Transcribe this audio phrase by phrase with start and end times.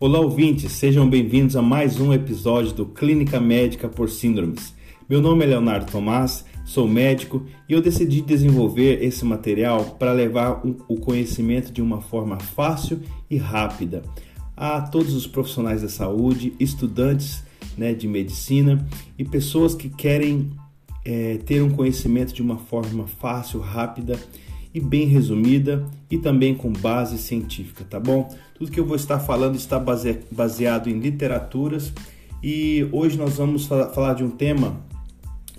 [0.00, 4.72] Olá, ouvintes, sejam bem-vindos a mais um episódio do Clínica Médica por Síndromes.
[5.08, 10.62] Meu nome é Leonardo Tomás, sou médico e eu decidi desenvolver esse material para levar
[10.86, 14.04] o conhecimento de uma forma fácil e rápida
[14.56, 17.42] a todos os profissionais da saúde, estudantes
[17.76, 18.86] né, de medicina
[19.18, 20.52] e pessoas que querem
[21.04, 24.16] é, ter um conhecimento de uma forma fácil, rápida
[24.74, 28.28] e bem resumida e também com base científica, tá bom?
[28.54, 31.92] Tudo que eu vou estar falando está base, baseado em literaturas
[32.42, 34.80] e hoje nós vamos falar de um tema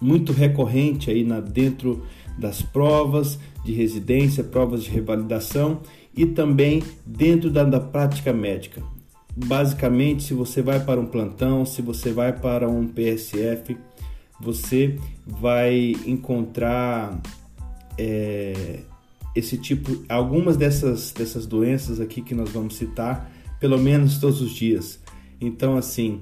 [0.02, 2.04] muito recorrente aí na, dentro
[2.38, 5.82] das provas de residência, provas de revalidação
[6.16, 8.82] e também dentro da, da prática médica.
[9.35, 13.77] Basicamente, se você vai para um plantão, se você vai para um PSF,
[14.40, 17.21] você vai encontrar
[17.98, 18.80] é,
[19.39, 24.51] esse tipo, algumas dessas, dessas doenças aqui que nós vamos citar, pelo menos todos os
[24.51, 24.99] dias.
[25.41, 26.21] Então, assim,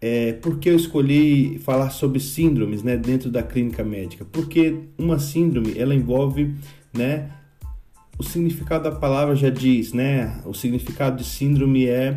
[0.00, 4.24] é, por que eu escolhi falar sobre síndromes né, dentro da clínica médica?
[4.24, 6.54] Porque uma síndrome ela envolve,
[6.92, 7.30] né,
[8.18, 10.40] o significado da palavra já diz, né?
[10.44, 12.14] O significado de síndrome é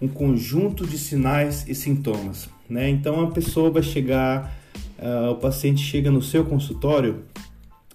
[0.00, 2.88] um conjunto de sinais e sintomas, né?
[2.88, 4.56] Então a pessoa vai chegar,
[4.98, 7.24] uh, o paciente chega no seu consultório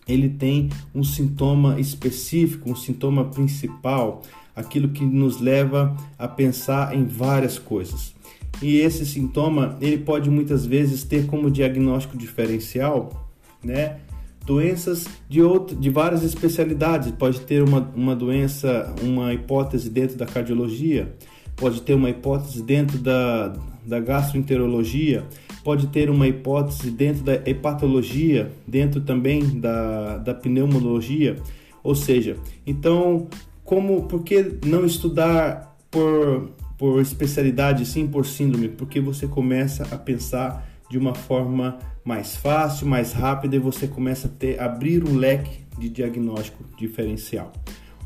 [0.08, 4.22] ele tem um sintoma específico, um sintoma principal,
[4.56, 8.14] aquilo que nos leva a pensar em várias coisas.
[8.62, 13.30] E esse sintoma, ele pode muitas vezes ter como diagnóstico diferencial,
[13.64, 13.97] né,
[14.45, 17.12] doenças de, outro, de várias especialidades.
[17.12, 21.14] Pode ter uma, uma doença, uma hipótese dentro da cardiologia,
[21.56, 23.53] pode ter uma hipótese dentro da,
[23.86, 25.25] da gastroenterologia,
[25.66, 31.38] pode ter uma hipótese dentro da hepatologia, dentro também da, da pneumologia,
[31.84, 33.28] ou seja, então,
[33.64, 38.70] como, por que não estudar por, por especialidade, sim por síndrome?
[38.70, 44.28] Porque você começa a pensar de uma forma mais fácil, mais rápida e você começa
[44.28, 47.52] a ter, abrir um leque de diagnóstico diferencial,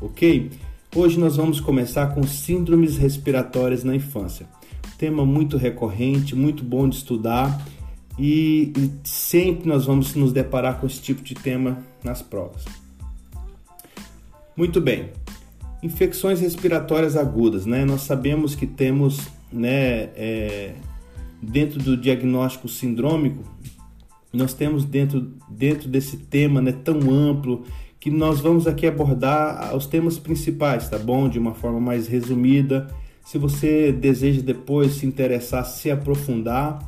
[0.00, 0.48] ok?
[0.96, 4.48] Hoje nós vamos começar com síndromes respiratórias na infância
[5.00, 7.66] tema muito recorrente, muito bom de estudar
[8.18, 12.66] e, e sempre nós vamos nos deparar com esse tipo de tema nas provas.
[14.54, 15.08] Muito bem,
[15.82, 17.82] infecções respiratórias agudas, né?
[17.86, 20.74] Nós sabemos que temos, né, é,
[21.40, 23.42] dentro do diagnóstico sindrômico,
[24.30, 27.64] nós temos dentro, dentro desse tema, né, tão amplo
[27.98, 31.26] que nós vamos aqui abordar os temas principais, tá bom?
[31.26, 32.86] De uma forma mais resumida
[33.24, 36.78] se você deseja depois se interessar, se aprofundar,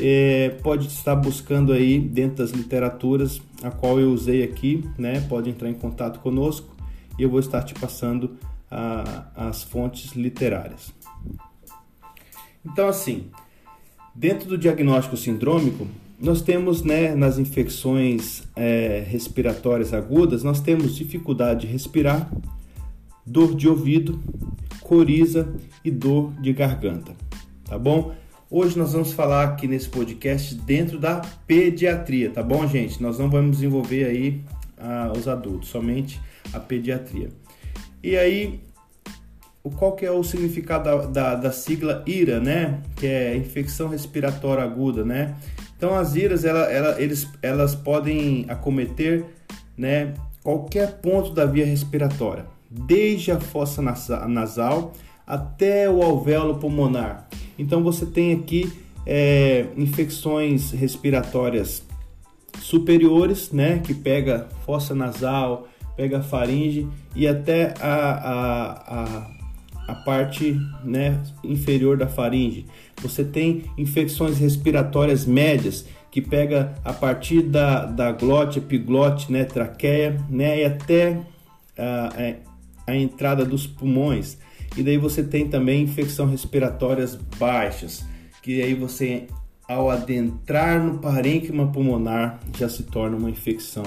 [0.00, 5.20] é, pode estar buscando aí dentro das literaturas a qual eu usei aqui, né?
[5.28, 6.74] Pode entrar em contato conosco
[7.18, 8.36] e eu vou estar te passando
[8.70, 10.92] a, as fontes literárias.
[12.64, 13.26] Então, assim,
[14.14, 15.86] dentro do diagnóstico sindrômico,
[16.20, 22.30] nós temos, né, nas infecções é, respiratórias agudas, nós temos dificuldade de respirar,
[23.24, 24.20] dor de ouvido,
[24.88, 25.46] coriza
[25.84, 27.12] e dor de garganta,
[27.66, 28.14] tá bom?
[28.50, 33.02] Hoje nós vamos falar aqui nesse podcast dentro da pediatria, tá bom, gente?
[33.02, 34.42] Nós não vamos envolver aí
[34.78, 36.18] ah, os adultos, somente
[36.54, 37.28] a pediatria.
[38.02, 38.60] E aí,
[39.76, 42.80] qual que é o significado da, da, da, sigla IRA, né?
[42.96, 45.36] Que é infecção respiratória aguda, né?
[45.76, 49.26] Então as IRAs, ela, ela, eles, elas podem acometer,
[49.76, 50.14] né?
[50.42, 53.82] Qualquer ponto da via respiratória desde a fossa
[54.28, 54.92] nasal
[55.26, 57.28] até o alvéolo pulmonar.
[57.58, 58.72] Então você tem aqui
[59.06, 61.82] é, infecções respiratórias
[62.60, 69.30] superiores, né, que pega fossa nasal, pega faringe e até a, a, a,
[69.88, 72.66] a parte né, inferior da faringe.
[73.02, 80.16] Você tem infecções respiratórias médias que pega a partir da, da glote, epiglote, né, traqueia,
[80.28, 81.20] né, e até
[81.76, 82.34] a,
[82.88, 84.38] a entrada dos pulmões.
[84.76, 88.04] E daí você tem também infecção respiratórias baixas,
[88.42, 89.26] que aí você
[89.66, 93.84] ao adentrar no parênquima pulmonar já se torna uma infecção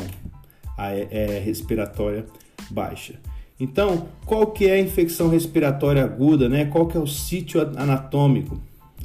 [0.77, 2.25] é, respiratória
[2.69, 3.15] baixa.
[3.59, 6.65] Então, qual que é a infecção respiratória aguda, né?
[6.65, 8.59] Qual que é o sítio anatômico?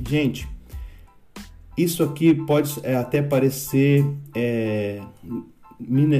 [0.08, 0.48] Gente,
[1.76, 4.04] isso aqui pode é, até parecer
[4.34, 5.00] é,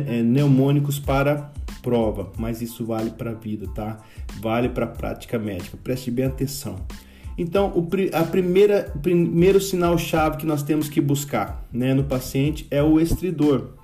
[0.06, 0.22] é
[1.04, 1.52] para
[1.86, 4.00] prova, mas isso vale para a vida, tá?
[4.40, 5.78] Vale para a prática médica.
[5.84, 6.74] Preste bem atenção.
[7.38, 12.82] Então, o a primeira, primeiro sinal-chave que nós temos que buscar né, no paciente é
[12.82, 13.74] o estridor,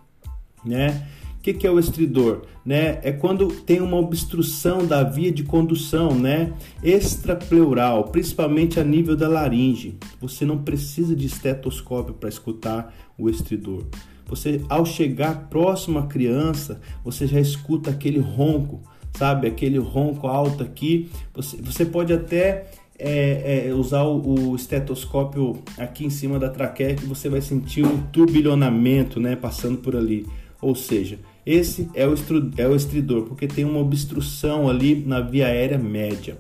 [0.65, 1.07] né?
[1.39, 2.43] O que, que é o estridor?
[2.65, 2.99] Né?
[3.03, 6.53] É quando tem uma obstrução da via de condução, né?
[6.83, 9.97] Extrapleural, principalmente a nível da laringe.
[10.21, 13.85] Você não precisa de estetoscópio para escutar o estridor.
[14.33, 18.81] Você, ao chegar próximo à criança, você já escuta aquele ronco,
[19.13, 19.47] sabe?
[19.47, 21.11] Aquele ronco alto aqui.
[21.35, 26.95] Você, você pode até é, é, usar o, o, estetoscópio aqui em cima da traqueia
[26.95, 29.37] que você vai sentir um turbilhonamento, né?
[29.37, 30.27] Passando por ali.
[30.63, 32.15] Ou seja, esse é o,
[32.57, 36.39] é o estridor, porque tem uma obstrução ali na via aérea média.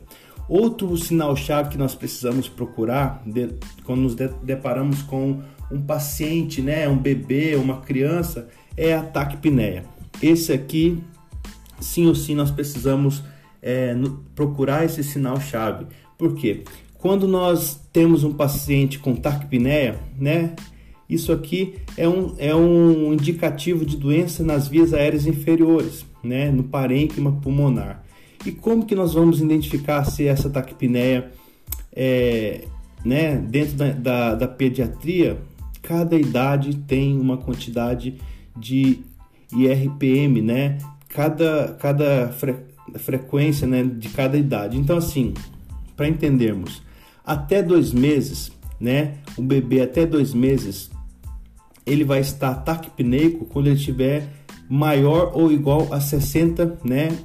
[0.48, 3.50] Outro sinal-chave que nós precisamos procurar de,
[3.84, 9.84] quando nos de, deparamos com um paciente, né, um bebê, uma criança, é a taquipneia.
[10.22, 10.98] Esse aqui,
[11.80, 13.22] sim ou sim, nós precisamos
[13.60, 13.94] é,
[14.34, 15.86] procurar esse sinal-chave.
[16.18, 16.62] Por quê?
[16.98, 20.54] Quando nós temos um paciente com taquipneia, né,
[21.08, 26.64] isso aqui é um, é um indicativo de doença nas vias aéreas inferiores, né, no
[26.64, 28.04] parênquima pulmonar.
[28.46, 31.30] E como que nós vamos identificar se essa taquipneia
[31.94, 32.64] é,
[33.04, 35.38] né, dentro da, da, da pediatria,
[35.82, 38.18] cada idade tem uma quantidade
[38.56, 39.00] de
[39.52, 40.78] IRPM, né?
[41.08, 42.54] Cada, cada fre,
[42.96, 44.78] frequência né, de cada idade.
[44.78, 45.34] Então, assim,
[45.96, 46.82] para entendermos,
[47.24, 49.18] até dois meses, né?
[49.38, 50.90] Um bebê até dois meses
[51.84, 54.28] ele vai estar taquipneico quando ele tiver
[54.68, 57.18] maior ou igual a 60 né,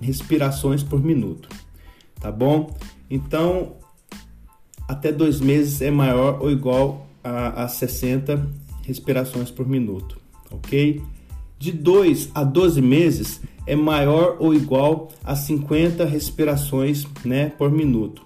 [0.00, 1.48] respirações por minuto,
[2.20, 2.74] tá bom?
[3.08, 3.76] Então,
[4.88, 8.48] até dois meses é maior ou igual a, a 60
[8.84, 10.18] respirações por minuto,
[10.50, 11.00] ok?
[11.58, 18.22] De 2 a 12 meses é maior ou igual a 50 respirações né, por minuto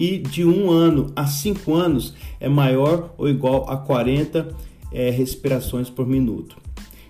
[0.00, 4.48] e de um ano a cinco anos é maior ou igual a 40
[4.90, 6.56] é, respirações por minuto.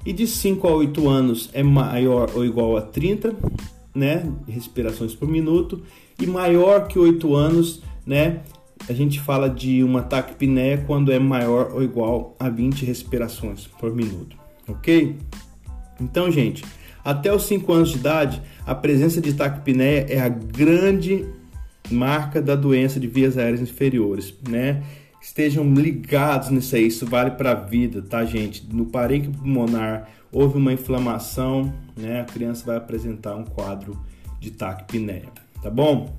[0.05, 3.37] E de 5 a 8 anos é maior ou igual a 30
[3.95, 5.83] né, respirações por minuto.
[6.19, 8.41] E maior que 8 anos, né,
[8.91, 13.95] a gente fala de uma taquipneia quando é maior ou igual a 20 respirações por
[13.95, 14.37] minuto.
[14.67, 15.17] Ok?
[16.01, 16.65] Então, gente,
[17.05, 21.25] até os 5 anos de idade, a presença de taquipneia é a grande
[21.89, 24.83] marca da doença de vias aéreas inferiores, né?
[25.23, 28.67] Estejam ligados nisso aí, isso vale para a vida, tá, gente?
[28.75, 32.23] No parênquima pulmonar houve uma inflamação, né?
[32.23, 33.97] A criança vai apresentar um quadro
[34.41, 35.29] de taquipneia,
[35.63, 36.13] tá bom?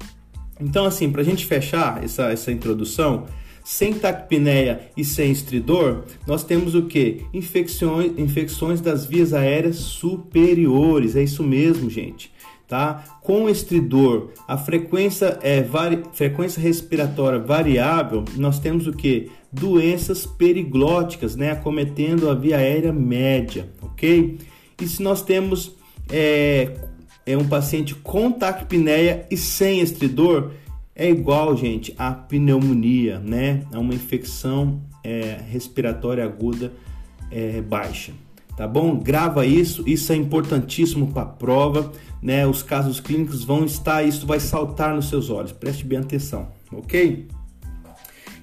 [0.62, 3.26] Então, assim, para a gente fechar essa, essa introdução,
[3.64, 7.26] sem taquipneia e sem estridor, nós temos o que?
[7.34, 11.16] Infecções, infecções das vias aéreas superiores.
[11.16, 12.32] É isso mesmo, gente
[12.72, 13.04] tá?
[13.22, 16.04] Com estridor, a frequência é vari...
[16.14, 19.30] frequência respiratória variável, nós temos o que?
[19.52, 21.52] Doenças periglóticas, né?
[21.52, 24.40] Acometendo a via aérea média, ok?
[24.82, 25.76] E se nós temos
[26.10, 26.72] é,
[27.26, 30.52] é um paciente com taquipneia e sem estridor,
[30.96, 33.64] é igual, gente, a pneumonia, né?
[33.72, 36.74] A uma infecção é, respiratória aguda
[37.32, 38.12] é, baixa
[38.62, 38.96] tá bom?
[38.96, 41.92] Grava isso, isso é importantíssimo para a prova,
[42.22, 42.46] né?
[42.46, 47.28] Os casos clínicos vão estar, isso vai saltar nos seus olhos, preste bem atenção, ok?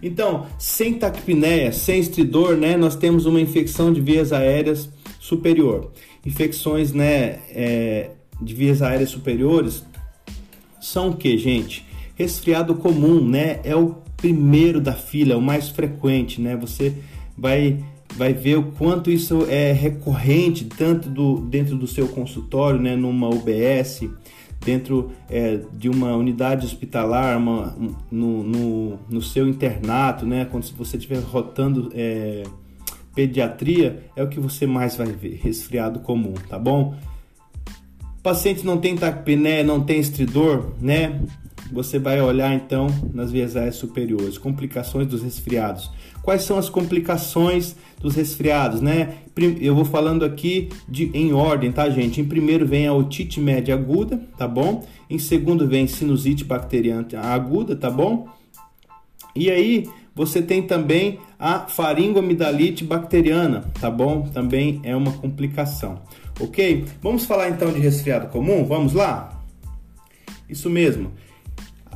[0.03, 2.77] Então, sem taquipneia, sem estridor, né?
[2.77, 4.89] Nós temos uma infecção de vias aéreas
[5.21, 5.93] superior.
[6.27, 7.39] Infecções, né?
[7.51, 9.85] É, de vias aéreas superiores
[10.81, 11.85] são o que, gente?
[12.15, 13.61] Resfriado comum, né?
[13.65, 16.57] É o primeiro da fila, é o mais frequente, né?
[16.57, 16.95] Você
[17.37, 17.79] vai
[18.17, 23.29] vai ver o quanto isso é recorrente tanto do, dentro do seu consultório, né, numa
[23.29, 24.09] UBS,
[24.65, 27.77] dentro é, de uma unidade hospitalar, uma,
[28.11, 32.43] no, no, no, seu internato, né, quando você estiver rotando é,
[33.15, 36.97] pediatria, é o que você mais vai ver, resfriado comum, tá bom?
[38.23, 41.21] Paciente não tem taquipneia, não tem estridor, né?
[41.71, 45.91] Você vai olhar então nas vias aéreas superiores, complicações dos resfriados.
[46.23, 49.15] Quais são as complicações dos resfriados, né?
[49.61, 52.21] Eu vou falando aqui de, em ordem, tá, gente?
[52.21, 54.85] Em primeiro vem a otite média aguda, tá bom?
[55.09, 58.29] Em segundo vem sinusite bacteriana aguda, tá bom?
[59.35, 64.23] E aí você tem também a faringoamidalite bacteriana, tá bom?
[64.23, 66.01] Também é uma complicação,
[66.41, 66.85] ok?
[67.03, 68.65] Vamos falar então de resfriado comum?
[68.65, 69.43] Vamos lá?
[70.49, 71.13] Isso mesmo.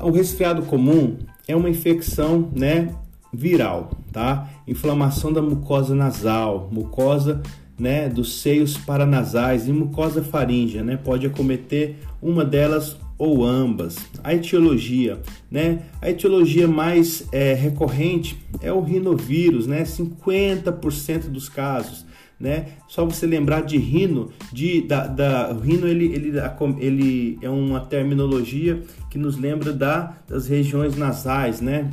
[0.00, 2.94] O resfriado comum é uma infecção, né,
[3.32, 4.48] viral, tá?
[4.66, 7.42] Inflamação da mucosa nasal, mucosa
[7.78, 10.96] né, dos seios paranasais e mucosa faríngea, né?
[10.96, 13.96] Pode acometer uma delas ou ambas.
[14.22, 15.20] A etiologia,
[15.50, 15.82] né?
[16.00, 19.82] A etiologia mais é, recorrente é o rinovírus, né?
[19.84, 22.04] 50% dos casos,
[22.42, 22.70] né?
[22.88, 26.32] Só você lembrar de rino, de da, da rino ele, ele,
[26.80, 31.88] ele é uma terminologia que nos lembra da, das regiões nasais, né?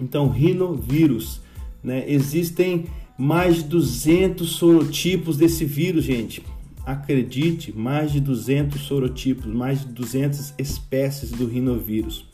[0.00, 1.40] Então, rinovírus,
[1.82, 2.04] né?
[2.08, 6.42] Existem mais de 200 sorotipos desse vírus, gente.
[6.84, 12.26] Acredite, mais de 200 sorotipos, mais de 200 espécies do rinovírus.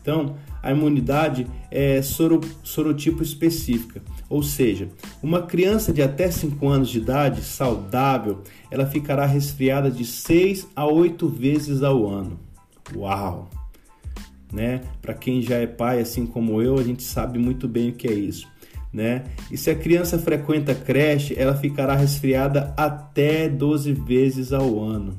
[0.00, 4.88] Então, a imunidade é soro, sorotipo específica, ou seja,
[5.22, 10.86] uma criança de até 5 anos de idade saudável, ela ficará resfriada de 6 a
[10.86, 12.38] 8 vezes ao ano.
[12.94, 13.48] Uau!
[14.52, 14.80] Né?
[15.02, 18.08] Para quem já é pai, assim como eu, a gente sabe muito bem o que
[18.08, 18.48] é isso
[18.96, 19.24] né?
[19.50, 25.18] E se a criança frequenta creche, ela ficará resfriada até 12 vezes ao ano.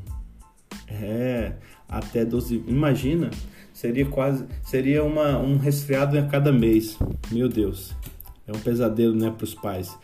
[0.90, 1.54] É,
[1.88, 2.64] até 12.
[2.68, 3.30] Imagina,
[3.72, 6.98] seria quase, seria uma, um resfriado a cada mês.
[7.32, 7.96] Meu Deus,
[8.48, 9.96] é um pesadelo, né, para os pais,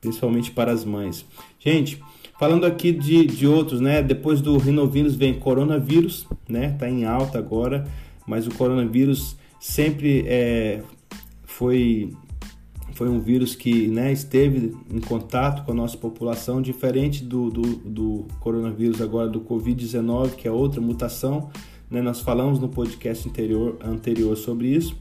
[0.00, 1.24] principalmente para as mães.
[1.58, 2.00] Gente,
[2.38, 4.02] falando aqui de, de outros, né?
[4.02, 6.70] Depois do rinovírus vem coronavírus, né?
[6.78, 7.86] Tá em alta agora,
[8.26, 10.82] mas o coronavírus sempre é,
[11.44, 12.12] foi
[13.00, 17.62] foi um vírus que né, esteve em contato com a nossa população, diferente do, do,
[17.62, 21.48] do coronavírus agora do Covid-19, que é outra mutação.
[21.90, 24.94] Né, nós falamos no podcast anterior, anterior sobre isso.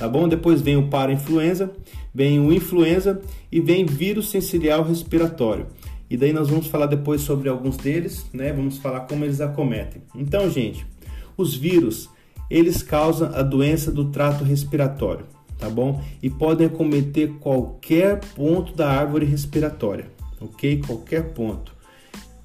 [0.00, 0.26] Tá bom?
[0.26, 1.70] Depois vem o para-influenza,
[2.12, 3.20] vem o influenza
[3.52, 5.66] e vem vírus sensorial respiratório.
[6.08, 8.52] E daí nós vamos falar depois sobre alguns deles, né?
[8.52, 10.02] Vamos falar como eles acometem.
[10.14, 10.86] Então, gente,
[11.36, 12.08] os vírus,
[12.50, 15.26] eles causam a doença do trato respiratório
[15.60, 16.02] tá bom?
[16.22, 20.06] E podem acometer qualquer ponto da árvore respiratória,
[20.40, 20.82] ok?
[20.86, 21.78] Qualquer ponto.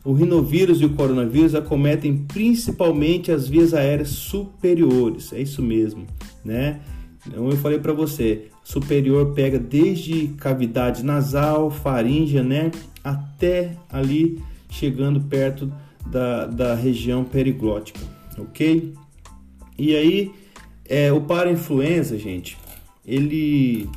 [0.03, 6.05] O rinovírus e o coronavírus acometem principalmente as vias aéreas superiores, é isso mesmo,
[6.43, 6.81] né?
[7.27, 12.71] Então eu falei para você, superior pega desde cavidade nasal, faríngea, né?
[13.03, 15.71] Até ali chegando perto
[16.05, 17.99] da, da região periglótica,
[18.37, 18.93] ok?
[19.77, 20.31] E aí,
[20.87, 22.57] é, o para-influenza, gente,
[23.05, 23.89] ele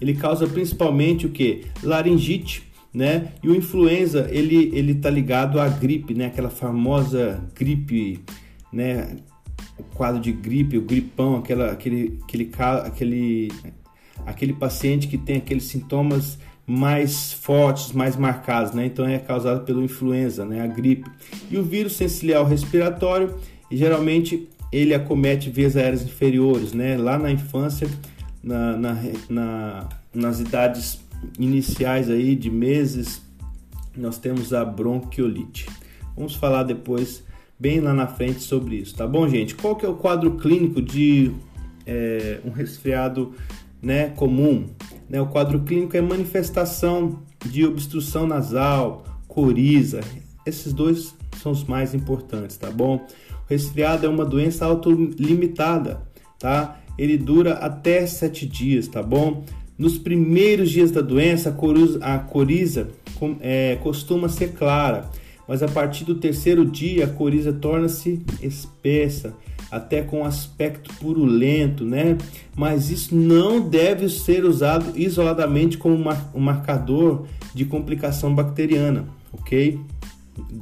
[0.00, 1.62] ele causa principalmente o que?
[1.82, 3.32] Laringite, né?
[3.42, 6.26] E o influenza, ele ele tá ligado à gripe, né?
[6.26, 8.20] Aquela famosa gripe,
[8.72, 9.16] né?
[9.78, 13.52] O quadro de gripe, o gripão, aquela aquele aquele aquele
[14.26, 18.86] aquele paciente que tem aqueles sintomas mais fortes, mais marcados, né?
[18.86, 20.62] Então é causado pelo influenza, né?
[20.62, 21.10] A gripe.
[21.50, 23.34] E o vírus sensorial respiratório,
[23.70, 26.96] geralmente ele acomete vias aéreas inferiores, né?
[26.96, 27.88] Lá na infância,
[28.42, 31.00] na, na, na, nas idades
[31.38, 33.22] iniciais aí de meses,
[33.96, 35.66] nós temos a bronquiolite.
[36.16, 37.24] Vamos falar depois,
[37.62, 39.54] bem lá na frente, sobre isso, tá bom, gente?
[39.54, 41.30] Qual que é o quadro clínico de
[41.86, 43.34] é, um resfriado
[43.80, 44.66] né, comum?
[45.08, 50.00] Né, o quadro clínico é manifestação de obstrução nasal, coriza.
[50.44, 53.06] Esses dois são os mais importantes, tá bom?
[53.48, 56.02] resfriado é uma doença autolimitada,
[56.38, 56.80] tá?
[56.98, 59.44] Ele dura até sete dias, tá bom?
[59.78, 62.88] Nos primeiros dias da doença, a coriza, a coriza
[63.40, 65.08] é, costuma ser clara,
[65.46, 69.34] mas a partir do terceiro dia a coriza torna-se espessa,
[69.70, 72.18] até com aspecto purulento, né?
[72.54, 75.94] Mas isso não deve ser usado isoladamente como
[76.34, 79.80] um marcador de complicação bacteriana, ok?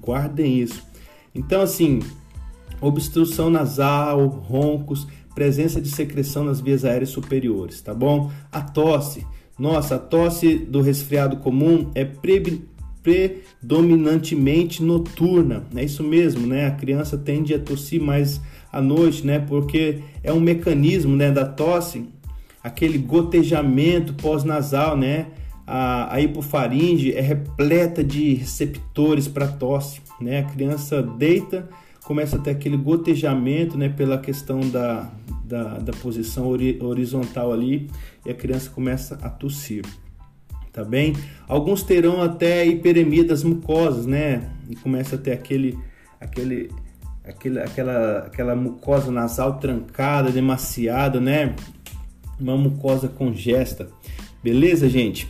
[0.01, 0.83] Guardem isso.
[1.35, 2.01] Então, assim,
[2.81, 8.31] obstrução nasal, roncos, presença de secreção nas vias aéreas superiores, tá bom?
[8.51, 9.27] A tosse,
[9.59, 12.05] nossa, a tosse do resfriado comum é
[13.03, 16.67] predominantemente noturna, é isso mesmo, né?
[16.67, 18.41] A criança tende a tossir mais
[18.73, 19.39] à noite, né?
[19.39, 22.07] Porque é um mecanismo, né, da tosse,
[22.63, 25.29] aquele gotejamento pós-nasal, né?
[25.67, 30.41] A, a hipofaringe é repleta de receptores para tosse, né?
[30.41, 31.69] A criança deita
[32.11, 35.09] começa a ter aquele gotejamento, né, pela questão da,
[35.45, 37.89] da, da posição ori horizontal ali,
[38.27, 39.85] e a criança começa a tossir,
[40.73, 41.15] tá bem?
[41.49, 45.79] Alguns terão até hiperemia das mucosas, né, e começa a ter aquele,
[46.21, 46.71] aquele,
[47.25, 51.55] aquele, aquela, aquela mucosa nasal trancada, demasiada, né,
[52.39, 53.89] uma mucosa congesta,
[54.43, 55.29] beleza, gente?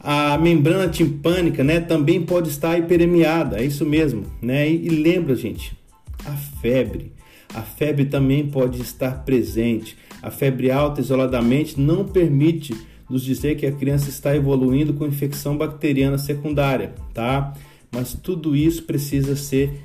[0.00, 4.68] A membrana timpânica, né, também pode estar hiperemiada, é isso mesmo, né?
[4.68, 5.76] E, e lembra, gente,
[6.24, 7.12] a febre.
[7.54, 9.96] A febre também pode estar presente.
[10.22, 12.74] A febre alta isoladamente não permite
[13.08, 17.54] nos dizer que a criança está evoluindo com infecção bacteriana secundária, tá?
[17.90, 19.82] Mas tudo isso precisa ser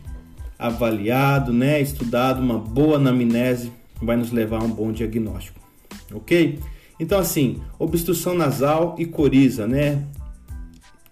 [0.59, 1.81] avaliado, né?
[1.81, 5.59] Estudado, uma boa anamnese vai nos levar a um bom diagnóstico,
[6.13, 6.59] ok?
[6.99, 10.05] Então, assim, obstrução nasal e coriza, né?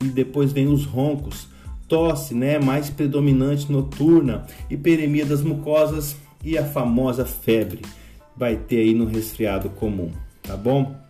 [0.01, 1.47] E depois vem os roncos,
[1.87, 2.59] tosse, né?
[2.59, 7.81] Mais predominante noturna, hiperemia das mucosas e a famosa febre.
[8.35, 11.00] Vai ter aí no resfriado comum, tá bom?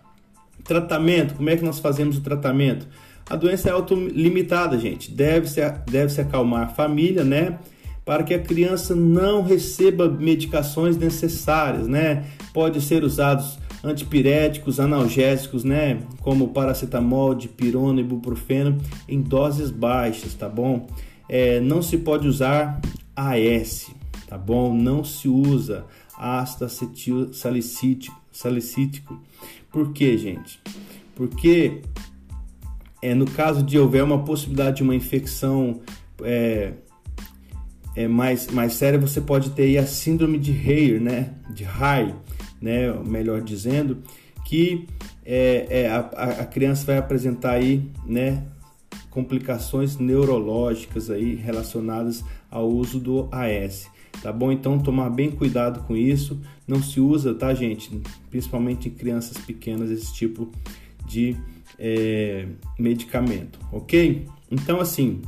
[0.64, 2.86] Tratamento, como é que nós fazemos o tratamento?
[3.28, 5.10] A doença é autolimitada, gente.
[5.10, 7.58] Deve-se deve -se acalmar a família, né?
[8.04, 12.24] Para que a criança não receba medicações necessárias, né?
[12.52, 16.00] Pode ser usados antipiréticos, analgésicos, né?
[16.20, 18.78] Como paracetamol, dipirona ibuprofeno
[19.08, 20.86] em doses baixas, tá bom?
[21.28, 22.80] É, não se pode usar
[23.16, 23.90] AS,
[24.28, 24.74] tá bom?
[24.74, 25.84] Não se usa
[26.22, 29.20] ácido acetil salicítico, salicítico.
[29.70, 30.60] Por quê, gente?
[31.16, 31.82] Porque
[33.02, 35.80] é, no caso de houver uma possibilidade de uma infecção
[36.22, 36.74] é,
[37.96, 41.34] é mais, mais séria, você pode ter a síndrome de Hair, né?
[41.50, 42.14] De Hay,
[42.60, 42.92] né?
[43.04, 43.98] Melhor dizendo,
[44.44, 44.86] que
[45.24, 48.44] é, é a, a criança vai apresentar aí, né?
[49.10, 53.90] Complicações neurológicas aí relacionadas ao uso do AS
[54.20, 54.52] tá bom?
[54.52, 56.40] Então tomar bem cuidado com isso.
[56.66, 58.00] Não se usa, tá, gente?
[58.30, 60.50] Principalmente em crianças pequenas, esse tipo
[61.06, 61.36] de
[61.78, 62.46] é,
[62.78, 64.26] medicamento, ok?
[64.50, 65.22] Então, assim,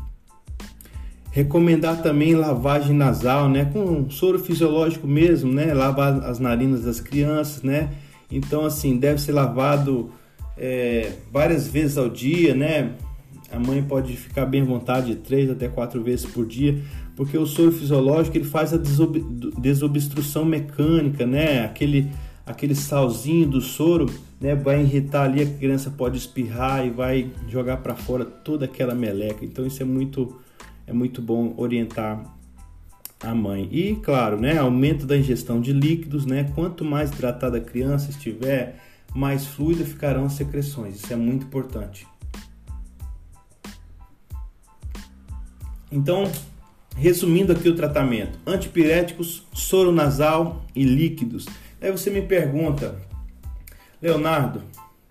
[1.31, 3.65] recomendar também lavagem nasal, né?
[3.65, 5.75] Com soro fisiológico mesmo, né?
[5.75, 7.91] Lavar as narinas das crianças, né?
[8.31, 10.11] Então, assim, deve ser lavado
[10.57, 12.93] é, várias vezes ao dia, né?
[13.51, 16.83] A mãe pode ficar bem à vontade, três até quatro vezes por dia,
[17.17, 19.21] porque o soro fisiológico ele faz a desob
[19.59, 21.65] desobstrução mecânica, né?
[21.65, 22.11] Aquele,
[22.45, 24.07] aquele salzinho do soro
[24.41, 28.95] né, vai irritar ali, a criança pode espirrar e vai jogar para fora toda aquela
[28.95, 29.45] meleca.
[29.45, 30.41] Então isso é muito,
[30.87, 32.35] é muito bom orientar
[33.21, 33.69] a mãe.
[33.71, 36.51] E claro, né, aumento da ingestão de líquidos, né?
[36.55, 38.81] Quanto mais hidratada a criança estiver,
[39.15, 40.97] mais fluida ficarão as secreções.
[40.97, 42.07] Isso é muito importante.
[45.93, 46.25] Então,
[46.97, 51.47] Resumindo aqui o tratamento: antipiréticos, soro nasal e líquidos.
[51.81, 52.97] Aí você me pergunta,
[54.01, 54.63] Leonardo,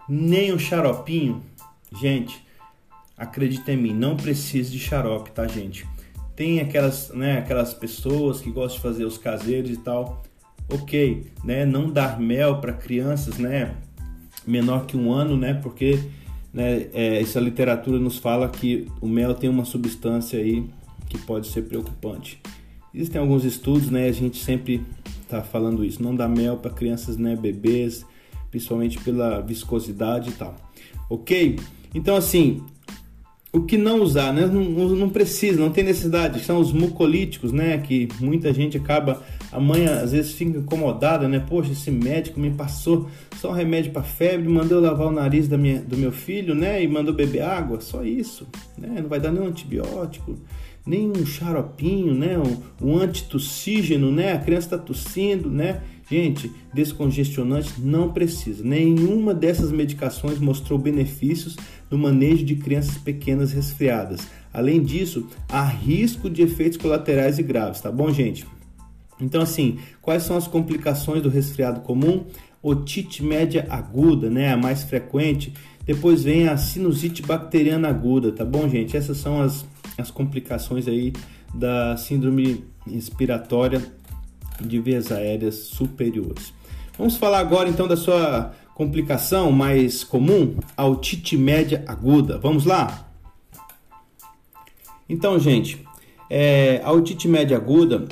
[0.07, 1.43] nem o xaropinho?
[2.01, 2.43] Gente,
[3.17, 5.85] acredita em mim, não precisa de xarope, tá, gente?
[6.35, 10.23] Tem aquelas, né, aquelas pessoas que gostam de fazer os caseiros e tal.
[10.69, 11.65] Ok, né?
[11.65, 13.75] Não dar mel para crianças, né?
[14.47, 15.53] Menor que um ano, né?
[15.53, 15.99] Porque
[16.51, 20.67] né, é, essa literatura nos fala que o mel tem uma substância aí
[21.13, 22.41] que pode ser preocupante.
[22.93, 24.07] Existem alguns estudos, né?
[24.07, 24.83] A gente sempre
[25.21, 26.01] está falando isso.
[26.01, 27.35] Não dá mel para crianças, né?
[27.35, 28.05] Bebês,
[28.49, 30.55] principalmente pela viscosidade e tal.
[31.09, 31.59] Ok?
[31.93, 32.61] Então, assim,
[33.51, 34.47] o que não usar, né?
[34.47, 36.39] Não, não precisa, não tem necessidade.
[36.41, 37.77] São os mucolíticos, né?
[37.77, 39.21] Que muita gente acaba.
[39.51, 41.43] A mãe às vezes fica incomodada, né?
[41.47, 43.07] Poxa, esse médico me passou
[43.39, 46.83] só um remédio para febre, mandou lavar o nariz da minha, do meu filho, né?
[46.83, 48.47] E mandou beber água, só isso,
[48.77, 48.99] né?
[49.01, 50.35] Não vai dar nenhum antibiótico
[50.85, 52.37] nem um xaropinho, né?
[52.37, 54.33] Um, um antitussígeno, né?
[54.33, 55.81] A criança está tossindo, né?
[56.09, 58.63] Gente, descongestionante não precisa.
[58.63, 61.55] Nenhuma dessas medicações mostrou benefícios
[61.89, 64.27] no manejo de crianças pequenas resfriadas.
[64.53, 68.45] Além disso, há risco de efeitos colaterais e graves, tá bom, gente?
[69.19, 72.25] Então, assim, quais são as complicações do resfriado comum?
[72.61, 74.51] Otite média aguda, né?
[74.51, 75.53] A mais frequente.
[75.85, 78.95] Depois vem a sinusite bacteriana aguda, tá bom, gente?
[78.95, 79.65] Essas são as
[79.97, 81.13] as complicações aí
[81.53, 83.81] da síndrome respiratória
[84.59, 86.53] de vias aéreas superiores.
[86.97, 92.37] Vamos falar agora então da sua complicação mais comum, a otite média aguda.
[92.37, 93.07] Vamos lá?
[95.07, 95.83] Então, gente,
[96.29, 98.07] é, a otite média aguda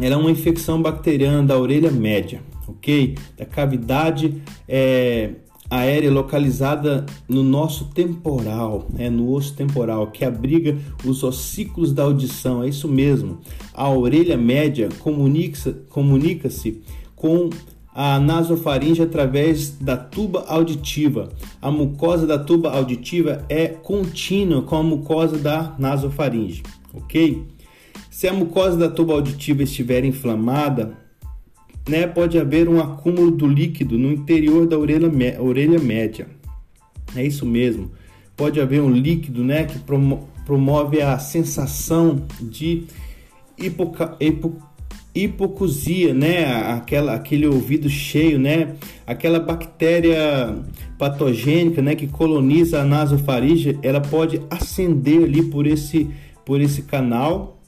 [0.00, 3.16] é uma infecção bacteriana da orelha média, ok?
[3.36, 5.32] Da cavidade é,
[5.70, 12.62] aérea localizada no nosso temporal, é no osso temporal, que abriga os ossículos da audição.
[12.62, 13.38] É isso mesmo.
[13.74, 16.48] A orelha média comunica-se comunica
[17.14, 17.50] com
[17.94, 21.30] a nasofaringe através da tuba auditiva.
[21.60, 26.62] A mucosa da tuba auditiva é contínua com a mucosa da nasofaringe,
[26.94, 27.44] ok?
[28.08, 30.96] Se a mucosa da tuba auditiva estiver inflamada,
[31.88, 36.26] né, pode haver um acúmulo do líquido no interior da orelha, orelha média.
[37.16, 37.90] É isso mesmo.
[38.36, 39.78] Pode haver um líquido né, que
[40.44, 42.84] promove a sensação de
[43.58, 44.56] hipoca, hipo,
[45.14, 46.44] hipocusia, né?
[46.72, 48.74] Aquela, aquele ouvido cheio, né?
[49.06, 50.56] Aquela bactéria
[50.96, 51.94] patogênica, né?
[51.94, 56.08] Que coloniza a nasofaringe, ela pode ascender ali por esse,
[56.44, 57.60] por esse canal,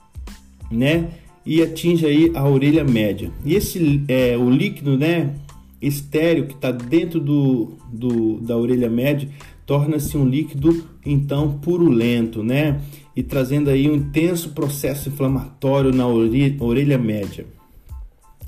[0.71, 1.09] né?
[1.51, 3.33] E atinge aí a orelha média.
[3.45, 5.35] E esse é, o líquido, né,
[5.83, 9.29] estéreo que está dentro do, do, da orelha média
[9.67, 12.81] torna-se um líquido então purulento, né?
[13.17, 17.45] E trazendo aí um intenso processo inflamatório na orelha média.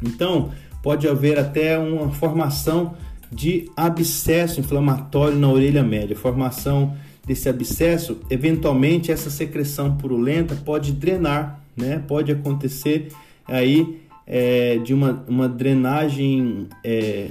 [0.01, 2.95] Então, pode haver até uma formação
[3.33, 6.15] de abscesso inflamatório na orelha média.
[6.15, 12.03] Formação desse abscesso, eventualmente essa secreção purulenta pode drenar, né?
[12.07, 13.09] Pode acontecer
[13.47, 17.31] aí é, de uma, uma drenagem é,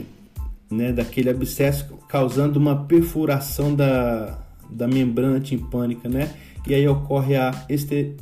[0.69, 6.33] né, daquele abscesso, causando uma perfuração da, da membrana timpânica, né?
[6.67, 7.51] E aí ocorre a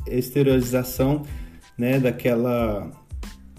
[0.08, 1.22] esterilização,
[1.76, 2.90] né, daquela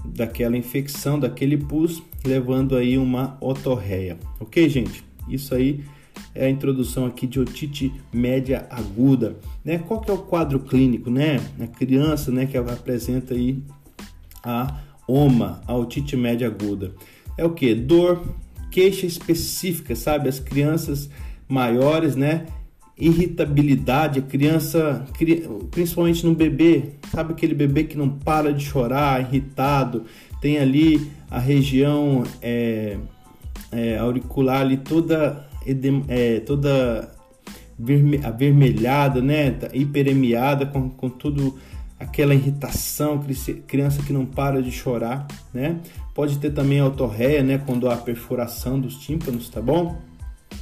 [0.03, 4.17] daquela infecção, daquele pus, levando aí uma otorreia.
[4.39, 5.03] OK, gente?
[5.29, 5.83] Isso aí
[6.33, 9.77] é a introdução aqui de otite média aguda, né?
[9.77, 11.39] Qual que é o quadro clínico, né?
[11.59, 13.61] A criança, né, que apresenta aí
[14.43, 16.93] a OMA, a otite média aguda.
[17.37, 17.73] É o que?
[17.75, 18.23] Dor,
[18.69, 20.29] queixa específica, sabe?
[20.29, 21.09] As crianças
[21.47, 22.45] maiores, né?
[22.97, 25.05] Irritabilidade, a criança,
[25.71, 30.05] principalmente no bebê, sabe aquele bebê que não para de chorar, irritado,
[30.39, 32.97] tem ali a região é,
[33.71, 35.47] é, auricular ali toda,
[36.07, 37.11] é, toda
[37.77, 39.51] verme, avermelhada, né?
[39.51, 41.57] Tá hiperemiada com, com tudo
[41.99, 43.23] aquela irritação,
[43.67, 45.79] criança que não para de chorar, né?
[46.13, 49.97] Pode ter também a otorreia, né, quando há perfuração dos tímpanos, tá bom?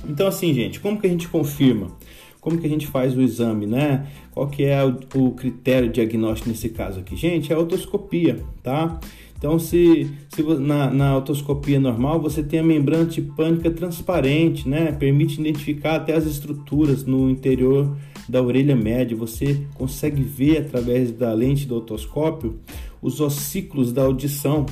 [0.07, 1.87] Então assim, gente, como que a gente confirma?
[2.41, 4.07] Como que a gente faz o exame, né?
[4.31, 7.15] Qual que é o, o critério diagnóstico nesse caso aqui?
[7.15, 8.99] Gente, é a otoscopia, tá?
[9.39, 14.91] Então, se, se na, na otoscopia normal você tem a membrana tipânica transparente, né?
[14.91, 17.95] Permite identificar até as estruturas no interior
[18.27, 19.15] da orelha média.
[19.15, 22.59] Você consegue ver através da lente do otoscópio
[23.01, 24.65] os ossículos da audição,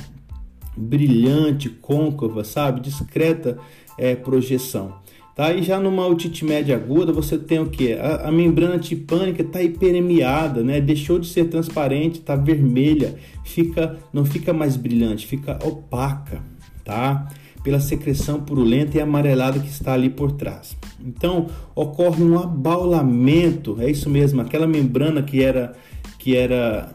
[0.75, 2.81] brilhante, côncava, sabe?
[2.81, 3.57] Discreta
[3.97, 4.95] é, projeção.
[5.37, 5.53] Tá?
[5.53, 7.93] E já numa otite média aguda, você tem o que?
[7.93, 10.81] A, a, membrana tipânica está hiperemiada, né?
[10.81, 13.13] deixou de ser transparente, está vermelha,
[13.45, 16.41] fica, não fica mais brilhante, fica opaca,
[16.83, 17.29] tá?
[17.63, 20.75] pela secreção purulenta e amarelada que está ali por trás.
[21.05, 21.45] Então
[21.75, 25.75] ocorre um abaulamento, é isso mesmo, aquela membrana que era
[26.17, 26.89] que era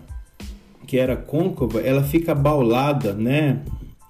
[0.84, 3.60] que era côncava, ela fica abaulada, né?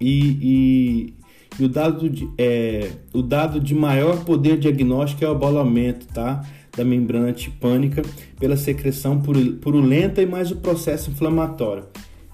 [0.01, 1.15] E, e,
[1.59, 6.45] e o, dado de, é, o dado de maior poder diagnóstico é o abaulamento, tá?
[6.77, 8.03] Da membrana tipânica
[8.39, 9.21] pela secreção
[9.61, 11.85] purulenta e mais o processo inflamatório.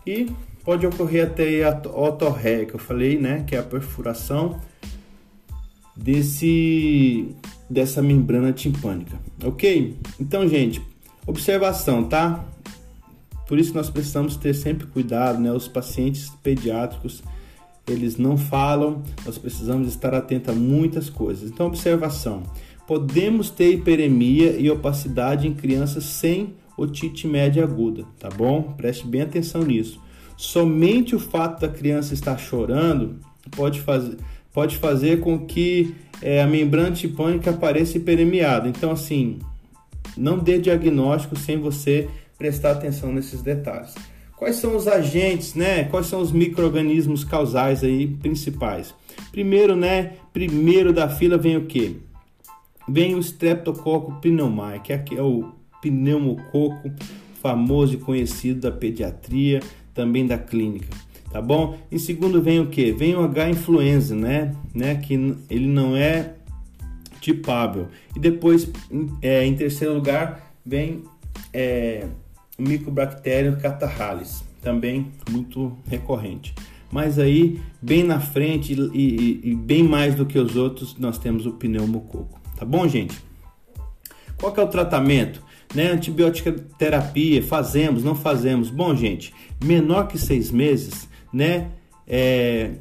[0.06, 0.28] E
[0.64, 3.44] pode ocorrer até a otorreia, que eu falei, né?
[3.46, 4.60] Que é a perfuração
[5.96, 7.34] desse
[7.68, 9.96] dessa membrana timpânica, ok?
[10.18, 10.80] Então, gente,
[11.26, 12.44] observação, tá?
[13.46, 15.52] Por isso nós precisamos ter sempre cuidado, né?
[15.52, 17.22] Os pacientes pediátricos,
[17.92, 21.50] eles não falam, nós precisamos estar atentos a muitas coisas.
[21.50, 22.42] Então, observação.
[22.86, 28.62] Podemos ter hiperemia e opacidade em crianças sem otite média aguda, tá bom?
[28.76, 30.00] Preste bem atenção nisso.
[30.36, 33.16] Somente o fato da criança estar chorando
[33.50, 34.16] pode fazer,
[34.52, 38.68] pode fazer com que é, a membrana tipânica apareça hiperemiada.
[38.68, 39.38] Então, assim,
[40.16, 43.94] não dê diagnóstico sem você prestar atenção nesses detalhes.
[44.38, 45.84] Quais são os agentes, né?
[45.84, 48.94] Quais são os micro-organismos causais aí principais?
[49.32, 50.12] Primeiro, né?
[50.32, 51.96] Primeiro da fila vem o quê?
[52.88, 56.90] Vem o Streptococcus pneumoniae, que é o pneumococo
[57.42, 59.60] famoso e conhecido da pediatria,
[59.92, 60.88] também da clínica,
[61.32, 61.76] tá bom?
[61.90, 62.92] Em segundo vem o que?
[62.92, 64.54] Vem o H influenza, né?
[64.72, 64.94] né?
[64.94, 65.14] Que
[65.50, 66.34] ele não é
[67.20, 67.88] tipável.
[68.14, 68.70] E depois,
[69.20, 71.02] é, em terceiro lugar, vem
[71.52, 72.06] é,
[72.58, 76.52] o catarrhalis, também muito recorrente.
[76.90, 81.18] Mas aí, bem na frente e, e, e, bem mais do que os outros, nós
[81.18, 82.40] temos o pneumococo.
[82.56, 83.16] Tá bom, gente?
[84.38, 85.42] Qual que é o tratamento?
[85.74, 85.92] Né?
[85.92, 88.70] Antibiótica terapia, fazemos, não fazemos?
[88.70, 91.68] Bom, gente, menor que seis meses, né?
[92.06, 92.72] É,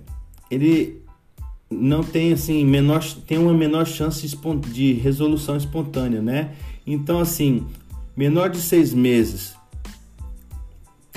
[0.50, 1.02] ele
[1.70, 4.26] não tem assim menor tem uma menor chance
[4.70, 6.52] de resolução espontânea, né?
[6.86, 7.68] Então assim,
[8.16, 9.58] menor de seis meses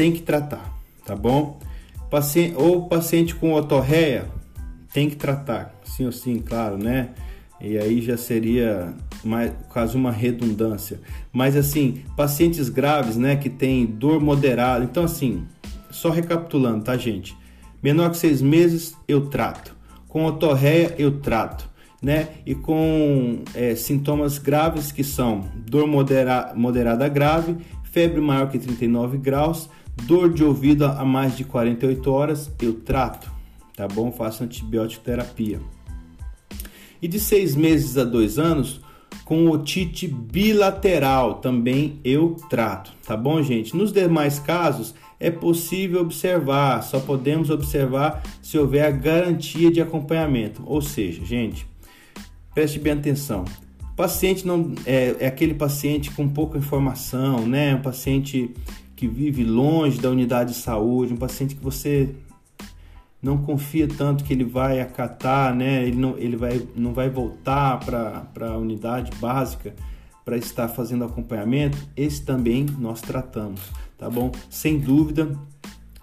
[0.00, 1.60] tem que tratar, tá bom?
[2.08, 4.24] Paciente, ou paciente com otorreia
[4.94, 7.10] tem que tratar, sim ou sim, claro, né?
[7.60, 11.02] E aí já seria mais, quase uma redundância.
[11.30, 14.82] Mas assim, pacientes graves, né, que tem dor moderada.
[14.82, 15.44] Então assim,
[15.90, 17.36] só recapitulando, tá, gente?
[17.82, 19.76] Menor que seis meses eu trato.
[20.08, 21.68] Com otorreia eu trato,
[22.00, 22.28] né?
[22.46, 29.18] E com é, sintomas graves que são dor modera moderada grave, febre maior que 39
[29.18, 29.68] graus,
[30.04, 33.30] Dor de ouvido a mais de 48 horas, eu trato,
[33.76, 34.10] tá bom?
[34.10, 35.60] Faço antibiótico terapia.
[37.02, 38.80] E de seis meses a dois anos,
[39.24, 43.76] com otite bilateral também eu trato, tá bom, gente?
[43.76, 50.62] Nos demais casos é possível observar, só podemos observar se houver a garantia de acompanhamento.
[50.66, 51.66] Ou seja, gente,
[52.54, 53.44] preste bem atenção.
[53.92, 57.74] O paciente não é, é aquele paciente com pouca informação, né?
[57.74, 58.54] Um paciente
[59.00, 62.10] que vive longe da unidade de saúde, um paciente que você
[63.22, 65.86] não confia tanto que ele vai acatar, né?
[65.86, 69.74] Ele não, ele vai, não vai voltar para a unidade básica
[70.22, 71.78] para estar fazendo acompanhamento.
[71.96, 73.62] Esse também nós tratamos,
[73.96, 74.30] tá bom?
[74.50, 75.34] Sem dúvida,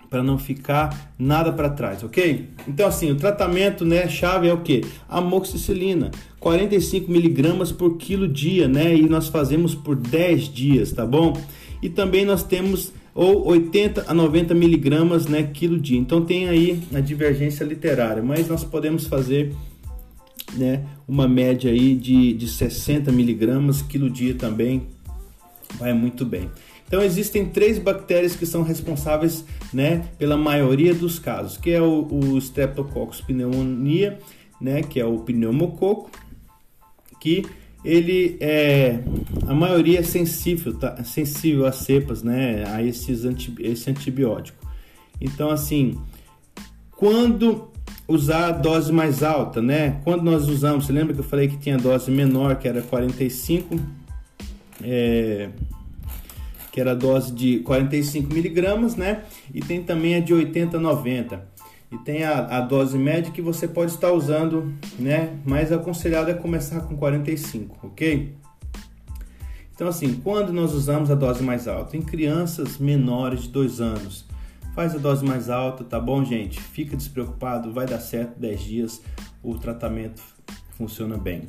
[0.10, 2.50] para não ficar nada para trás, ok?
[2.68, 4.84] Então assim, o tratamento, né, chave é o que?
[5.08, 8.96] Amoxicilina, 45 miligramas por quilo dia, né?
[8.96, 11.34] E nós fazemos por 10 dias, tá bom?
[11.82, 15.98] E também nós temos ou 80 a 90 miligramas né, quilo dia.
[15.98, 19.56] Então tem aí a divergência literária, mas nós podemos fazer
[20.54, 24.88] né, uma média aí de, de 60 miligramas quilo dia também
[25.80, 26.50] vai muito bem.
[26.88, 32.08] Então existem três bactérias que são responsáveis né, pela maioria dos casos, que é o,
[32.10, 34.20] o Streptococcus pneumonia,
[34.62, 36.10] né, que é o pneumococo,
[37.20, 37.44] que
[37.84, 39.00] ele é
[39.48, 41.04] a maioria é sensível, tá?
[41.04, 42.64] sensível a cepas, né?
[42.68, 44.58] A esses anti, esse antibiótico.
[45.22, 45.98] Então, assim,
[46.92, 47.70] quando
[48.08, 50.02] usar a dose mais alta, né?
[50.04, 53.80] Quando nós usamos, você lembra que eu falei que tinha dose menor, que era 45,
[54.84, 55.50] é,
[56.72, 59.24] que era a dose de 45 miligramas, né?
[59.54, 61.57] E tem também a de 80 90
[61.92, 65.40] e tem a, a, dose média que você pode estar usando, né?
[65.46, 68.36] Mas aconselhado é começar com 45, ok?
[69.74, 71.96] Então, assim, quando nós usamos a dose mais alta?
[71.96, 74.26] Em crianças menores de 2 anos.
[74.74, 76.60] Faz a dose mais alta, tá bom, gente?
[76.62, 79.02] Fica despreocupado, vai dar certo 10 dias,
[79.42, 80.22] o tratamento
[80.72, 81.48] funciona bem.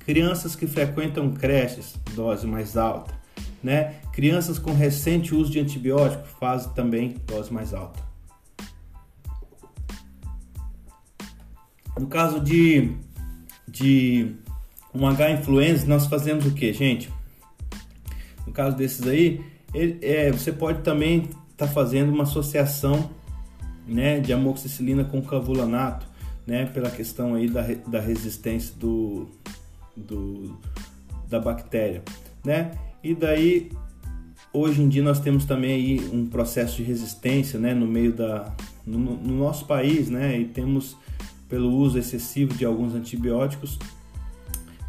[0.00, 3.14] Crianças que frequentam creches, dose mais alta,
[3.62, 3.94] né?
[4.12, 8.13] Crianças com recente uso de antibiótico, faz também dose mais alta.
[11.98, 12.90] No caso de,
[13.68, 14.34] de
[14.92, 17.10] um H influenza, nós fazemos o que, gente?
[18.46, 23.10] No caso desses aí, ele, é, você pode também estar tá fazendo uma associação
[23.86, 26.06] né, de amoxicilina com clavulanato,
[26.46, 29.28] né, pela questão aí da, da resistência do,
[29.96, 30.58] do,
[31.28, 32.02] da bactéria,
[32.44, 32.72] né?
[33.02, 33.70] E daí,
[34.52, 38.54] hoje em dia nós temos também aí um processo de resistência, né, no meio da,
[38.86, 40.96] no, no nosso país, né, e temos
[41.54, 43.78] pelo uso excessivo de alguns antibióticos,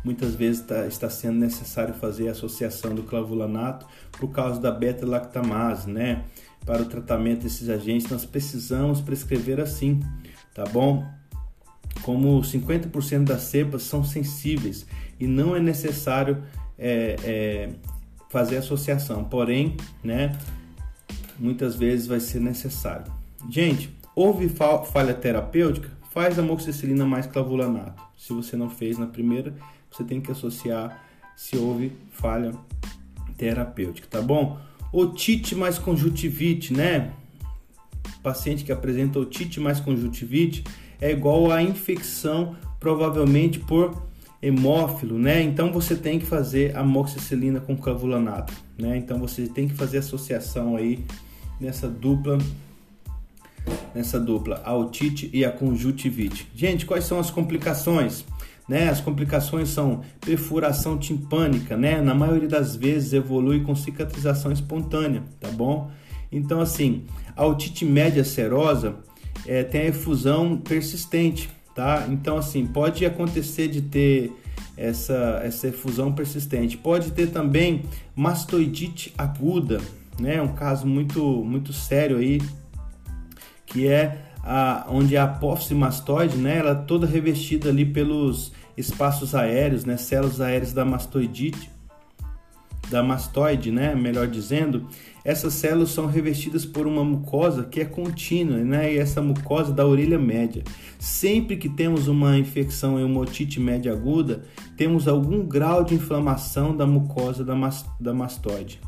[0.04, 5.88] muitas vezes tá, está sendo necessário fazer a associação do clavulanato por causa da beta-lactamase,
[5.88, 6.23] né?
[6.65, 9.99] Para o tratamento desses agentes, nós precisamos prescrever assim,
[10.56, 11.08] tá bom?
[12.01, 14.88] Como 50% das cepas são sensíveis
[15.19, 16.41] e não é necessário
[16.80, 17.69] é, é,
[18.32, 20.36] fazer associação, porém, né?
[21.38, 23.13] Muitas vezes vai ser necessário.
[23.51, 25.93] Gente, houve falha terapêutica?
[26.15, 28.01] Faz amoxicilina mais clavulanato.
[28.17, 29.54] Se você não fez na primeira,
[29.91, 32.54] você tem que associar se houve falha
[33.36, 34.58] terapêutica, tá bom?
[34.93, 37.12] Otite mais conjuntivite, né?
[38.23, 40.63] Paciente que apresenta otite mais conjuntivite
[41.01, 44.01] é igual a infecção provavelmente por
[44.41, 45.41] hemófilo, né?
[45.41, 48.95] Então você tem que fazer amoxicilina com clavulanato, né?
[48.95, 51.04] Então você tem que fazer associação aí
[51.60, 52.38] nessa dupla
[53.93, 56.47] nessa dupla, a otite e a conjuntivite.
[56.56, 58.25] Gente, quais são as complicações?
[58.67, 58.89] Né?
[58.89, 62.01] As complicações são perfuração timpânica, né?
[62.01, 65.91] Na maioria das vezes evolui com cicatrização espontânea, tá bom?
[66.32, 67.04] Então, assim,
[67.36, 68.95] a otite média serosa
[69.45, 72.08] é, tem a efusão persistente, tá?
[72.10, 74.32] Então, assim, pode acontecer de ter
[74.78, 76.78] essa, essa efusão persistente.
[76.78, 77.84] Pode ter também
[78.15, 79.80] mastoidite aguda,
[80.19, 80.41] né?
[80.41, 82.41] Um caso muito, muito sério aí,
[83.75, 89.35] que é a, onde a apófise mastoide, né, ela é toda revestida ali pelos espaços
[89.35, 91.69] aéreos, né, células aéreas da mastoidite,
[92.89, 94.88] da mastoide, né, melhor dizendo,
[95.25, 99.85] essas células são revestidas por uma mucosa que é contínua, né, e essa mucosa da
[99.85, 100.63] orelha média.
[100.97, 104.45] Sempre que temos uma infecção em uma otite média aguda,
[104.77, 107.55] temos algum grau de inflamação da mucosa da,
[107.99, 108.79] da mastoide.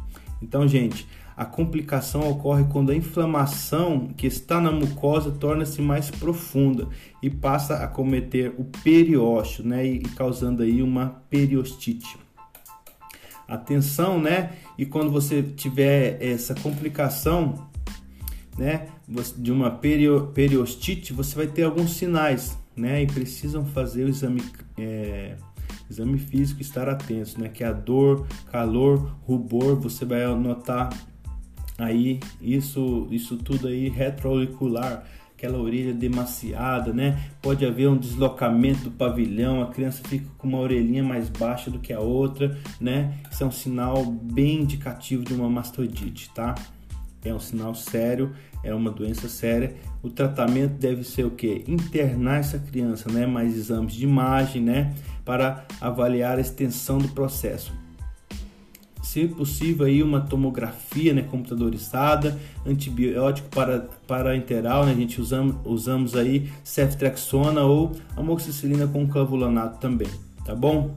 [0.41, 1.05] Então, gente,
[1.37, 6.87] a complicação ocorre quando a inflamação que está na mucosa torna-se mais profunda
[7.21, 12.17] e passa a cometer o periósteo, né, e causando aí uma periostite.
[13.47, 14.53] Atenção, né?
[14.77, 17.69] E quando você tiver essa complicação,
[18.57, 18.87] né,
[19.37, 24.43] de uma perio, periostite, você vai ter alguns sinais, né, e precisam fazer o exame,
[24.75, 25.35] é,
[25.89, 30.89] exame físico, estar atentos, né, que é a dor, calor, rubor, você vai notar
[31.77, 35.03] aí isso, isso tudo aí retroauricular,
[35.37, 37.29] aquela orelha demasiada, né?
[37.41, 41.77] Pode haver um deslocamento do pavilhão, a criança fica com uma orelhinha mais baixa do
[41.77, 43.13] que a outra, né?
[43.31, 46.55] Isso é um sinal bem indicativo de uma mastoidite, tá?
[47.23, 48.31] É um sinal sério,
[48.63, 49.75] é uma doença séria.
[50.01, 51.63] O tratamento deve ser o que?
[51.67, 53.27] Internar essa criança, né?
[53.27, 54.95] Mais exames de imagem, né?
[55.23, 57.73] Para avaliar a extensão do processo
[59.17, 64.35] se possível aí uma tomografia né, computadorizada, antibiótico para, para
[64.85, 70.09] né, a gente usamos, usamos aí ceftriaxona ou amoxicilina com clavulanato também,
[70.45, 70.95] tá bom?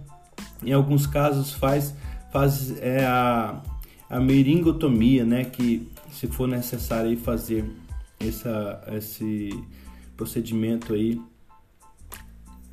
[0.62, 1.94] Em alguns casos faz,
[2.30, 3.58] faz é, a,
[4.10, 7.64] a meringotomia, né, que se for necessário aí fazer
[8.18, 9.48] essa, esse
[10.14, 11.18] procedimento aí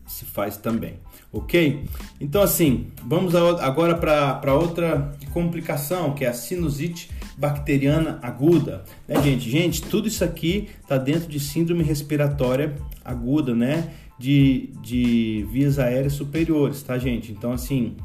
[0.06, 1.00] se faz também,
[1.32, 1.84] ok?
[2.20, 9.50] Então assim, vamos agora para outra complicação que é a sinusite bacteriana aguda, né, gente?
[9.50, 13.94] Gente, tudo isso aqui está dentro de síndrome respiratória aguda, né?
[14.18, 17.32] De, de vias aéreas superiores, tá, gente?
[17.32, 17.96] Então assim,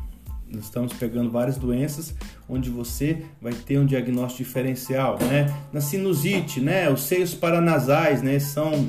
[0.46, 2.14] nós estamos pegando várias doenças
[2.46, 5.46] onde você vai ter um diagnóstico diferencial, né?
[5.72, 6.90] Na sinusite, né?
[6.90, 8.38] Os seios paranasais, né?
[8.38, 8.88] São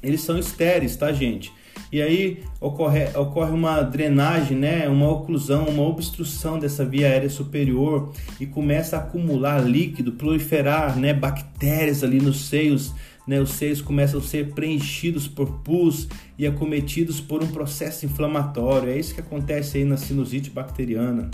[0.00, 1.52] eles são estéreis, tá, gente?
[1.94, 8.12] E aí ocorre, ocorre uma drenagem, né, uma oclusão, uma obstrução dessa via aérea superior
[8.40, 12.92] e começa a acumular líquido, proliferar né, bactérias ali nos seios.
[13.26, 18.90] Né, os seios começam a ser preenchidos por pus e acometidos por um processo inflamatório.
[18.90, 21.30] É isso que acontece aí na sinusite bacteriana.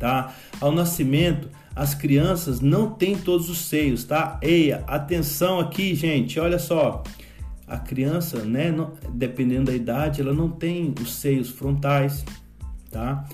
[0.00, 0.34] Tá?
[0.60, 4.38] Ao nascimento, as crianças não têm todos os seios, tá?
[4.42, 7.02] Eia, atenção aqui, gente, olha só
[7.66, 12.24] a criança, né, não, dependendo da idade, ela não tem os seios frontais,
[12.90, 13.26] tá?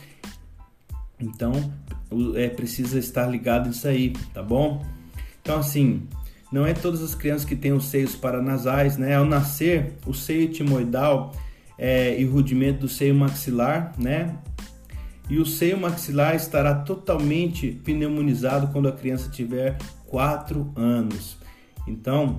[1.19, 1.53] Então,
[2.35, 4.85] é precisa estar ligado nisso aí, tá bom?
[5.43, 6.07] Então, assim,
[6.51, 9.17] não é todas as crianças que têm os seios paranasais, né?
[9.17, 11.33] Ao nascer, o seio timoidal
[11.79, 14.37] é, e o rudimento do seio maxilar, né?
[15.29, 21.39] E o seio maxilar estará totalmente pneumonizado quando a criança tiver 4 anos.
[21.87, 22.39] Então,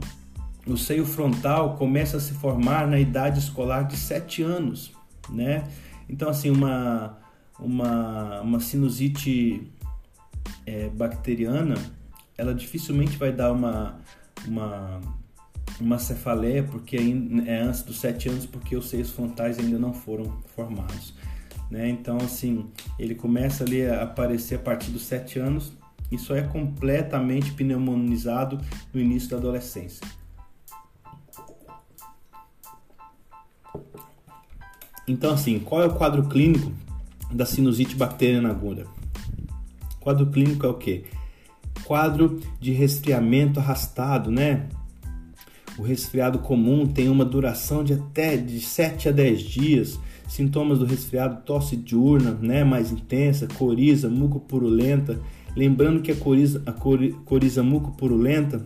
[0.65, 4.91] o seio frontal começa a se formar na idade escolar de 7 anos,
[5.29, 5.63] né?
[6.07, 7.17] Então, assim, uma,
[7.59, 9.71] uma, uma sinusite
[10.65, 11.75] é, bacteriana,
[12.37, 13.99] ela dificilmente vai dar uma,
[14.47, 15.01] uma,
[15.79, 16.97] uma cefaleia porque
[17.45, 21.13] é antes dos 7 anos, porque os seios frontais ainda não foram formados.
[21.69, 21.89] Né?
[21.89, 22.69] Então, assim,
[22.99, 25.73] ele começa ali a aparecer a partir dos 7 anos
[26.11, 28.59] e só é completamente pneumonizado
[28.93, 30.05] no início da adolescência.
[35.07, 36.71] Então, assim, qual é o quadro clínico
[37.31, 38.85] da sinusite bacteriana aguda?
[39.99, 41.03] Quadro clínico é o quê?
[41.85, 44.67] Quadro de resfriamento arrastado, né?
[45.77, 49.99] O resfriado comum tem uma duração de até de 7 a 10 dias.
[50.27, 55.19] Sintomas do resfriado, tosse diurna, né, mais intensa, coriza, mucopurulenta.
[55.55, 58.65] Lembrando que a coriza, a coriza mucopurulenta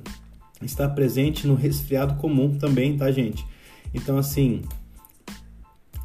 [0.62, 3.46] está presente no resfriado comum também, tá, gente?
[3.94, 4.62] Então, assim,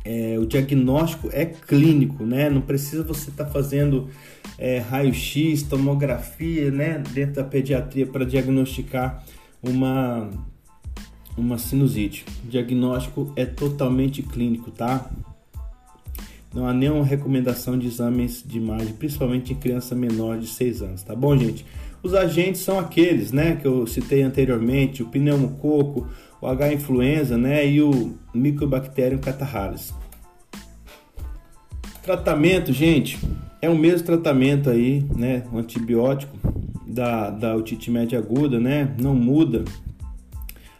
[0.04, 2.48] é, o diagnóstico é clínico, né?
[2.48, 4.08] Não precisa você estar tá fazendo
[4.58, 7.02] é, raio-x, tomografia, né?
[7.12, 9.24] Dentro da pediatria para diagnosticar
[9.62, 10.30] uma,
[11.36, 12.24] uma sinusite.
[12.44, 15.10] O diagnóstico é totalmente clínico, tá?
[16.52, 21.02] Não há nenhuma recomendação de exames de imagem, principalmente em criança menor de 6 anos,
[21.02, 21.64] tá bom, gente?
[22.02, 26.08] Os agentes são aqueles, né, que eu citei anteriormente, o pneumococo,
[26.40, 29.92] o H influenza, né, e o Mycobacterium catarrhalis.
[32.02, 33.18] Tratamento, gente,
[33.60, 36.36] é o mesmo tratamento aí, né, o antibiótico
[36.86, 39.64] da, da otite média aguda, né, não muda.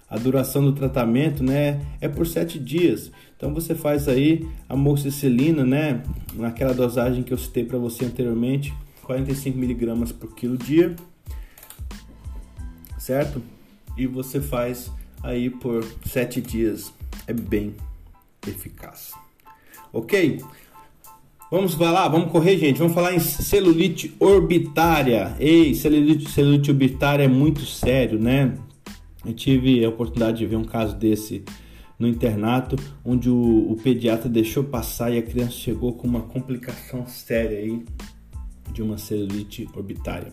[0.09, 3.13] A duração do tratamento, né, é por sete dias.
[3.37, 6.03] Então você faz aí a moxicilina, né,
[6.35, 10.97] naquela dosagem que eu citei para você anteriormente, 45 miligramas por quilo dia,
[12.99, 13.43] certo?
[13.97, 14.91] E você faz
[15.23, 16.93] aí por sete dias
[17.27, 17.75] é bem
[18.47, 19.13] eficaz.
[19.93, 20.43] Ok?
[21.51, 22.79] Vamos lá, vamos correr, gente.
[22.79, 25.35] Vamos falar em celulite orbitária.
[25.41, 28.57] Ei, celulite, celulite orbitária é muito sério, né?
[29.27, 31.43] Eu tive a oportunidade de ver um caso desse
[31.99, 37.07] no internato, onde o, o pediatra deixou passar e a criança chegou com uma complicação
[37.07, 37.85] séria aí
[38.73, 40.33] de uma celulite orbitária.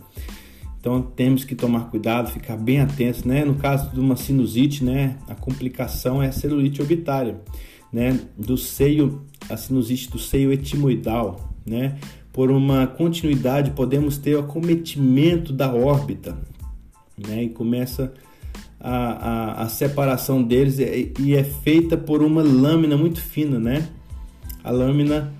[0.88, 3.44] Então temos que tomar cuidado, ficar bem atentos, né?
[3.44, 7.38] No caso de uma sinusite, né, a complicação é a celulite orbitária,
[7.92, 11.98] né, do seio, a sinusite do seio etimoidal, né?
[12.32, 16.38] Por uma continuidade podemos ter o acometimento da órbita,
[17.18, 17.44] né?
[17.44, 18.14] E começa
[18.80, 23.86] a, a, a separação deles e, e é feita por uma lâmina muito fina, né?
[24.64, 25.34] A lâmina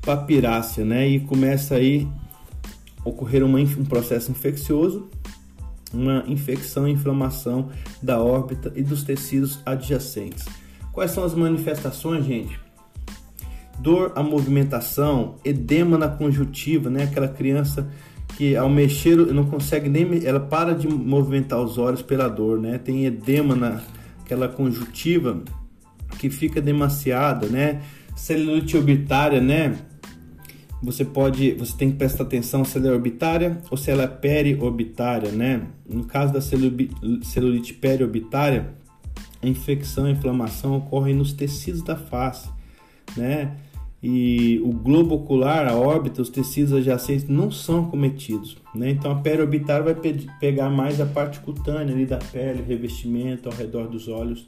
[0.00, 1.08] papirácea, né?
[1.08, 2.06] E começa aí
[3.04, 5.08] ocorrer uma, um processo infeccioso,
[5.92, 7.70] uma infecção e inflamação
[8.02, 10.44] da órbita e dos tecidos adjacentes.
[10.92, 12.58] Quais são as manifestações, gente?
[13.78, 17.04] Dor à movimentação, edema na conjuntiva, né?
[17.04, 17.88] Aquela criança
[18.36, 22.78] que ao mexer não consegue nem ela para de movimentar os olhos pela dor, né?
[22.78, 23.80] Tem edema na
[24.24, 25.42] aquela conjuntiva
[26.18, 27.82] que fica demasiada, né?
[28.16, 29.76] Celulite orbitária, né?
[30.82, 34.06] Você pode, você tem que prestar atenção se ela é orbitária ou se ela é
[34.06, 35.66] periorbitária, né?
[35.88, 38.74] No caso da celulite periorbitária,
[39.42, 42.48] a infecção, a inflamação ocorre nos tecidos da face,
[43.16, 43.56] né?
[44.06, 48.58] e o globo ocular, a órbita, os tecidos adjacentes não são cometidos.
[48.74, 48.90] Né?
[48.90, 53.48] Então a pele orbitária vai pe pegar mais a parte cutânea ali da pele, revestimento
[53.48, 54.46] ao redor dos olhos,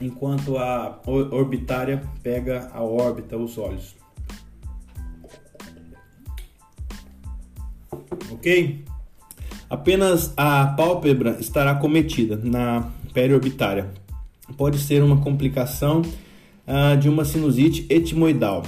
[0.00, 1.00] enquanto a
[1.32, 3.96] orbitária pega a órbita, os olhos.
[8.30, 8.84] Ok?
[9.68, 13.90] Apenas a pálpebra estará cometida na pele orbitária.
[14.56, 16.02] Pode ser uma complicação
[16.66, 18.62] ah, de uma sinusite etimoidal,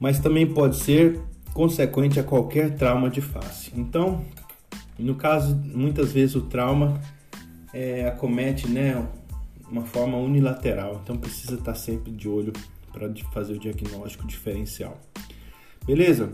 [0.00, 1.20] mas também pode ser
[1.52, 3.70] consequente a qualquer trauma de face.
[3.74, 4.24] Então,
[4.98, 7.00] no caso, muitas vezes o trauma
[7.72, 9.06] é, acomete né,
[9.70, 12.52] uma forma unilateral, então precisa estar sempre de olho
[12.92, 14.98] para fazer o diagnóstico diferencial.
[15.86, 16.32] Beleza?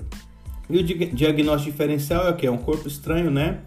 [0.71, 2.47] E o diagnóstico diferencial é o que?
[2.47, 3.61] É um corpo estranho, né?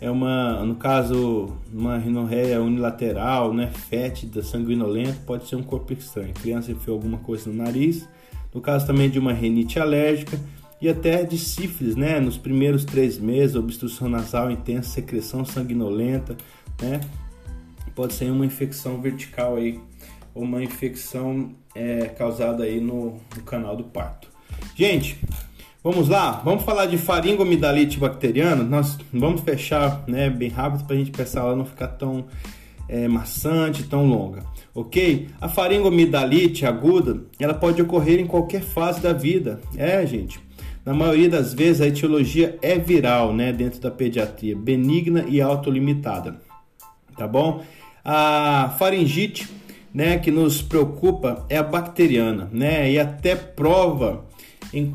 [0.00, 6.30] é uma, no caso, uma rinorreia unilateral, né, fétida, sanguinolenta, pode ser um corpo estranho.
[6.30, 8.08] A criança enfiou alguma coisa no nariz.
[8.52, 10.38] No caso também de uma renite alérgica
[10.80, 16.36] e até de sífilis, né, nos primeiros três meses, obstrução nasal intensa, secreção sanguinolenta,
[16.80, 17.00] né,
[17.94, 19.78] pode ser uma infecção vertical aí,
[20.34, 24.28] ou uma infecção é, causada aí no, no canal do parto.
[24.74, 25.18] Gente,
[25.84, 28.62] Vamos lá, vamos falar de faringomidalite bacteriana.
[28.62, 32.26] Nós vamos fechar né, bem rápido para a gente pensar ela não ficar tão
[32.88, 35.26] é, maçante, tão longa, ok?
[35.40, 39.60] A faringomidalite aguda, ela pode ocorrer em qualquer fase da vida.
[39.76, 40.38] É, gente.
[40.86, 46.40] Na maioria das vezes a etiologia é viral, né, dentro da pediatria, benigna e autolimitada,
[47.16, 47.62] tá bom?
[48.04, 49.48] A faringite,
[49.92, 54.24] né, que nos preocupa é a bacteriana, né, e até prova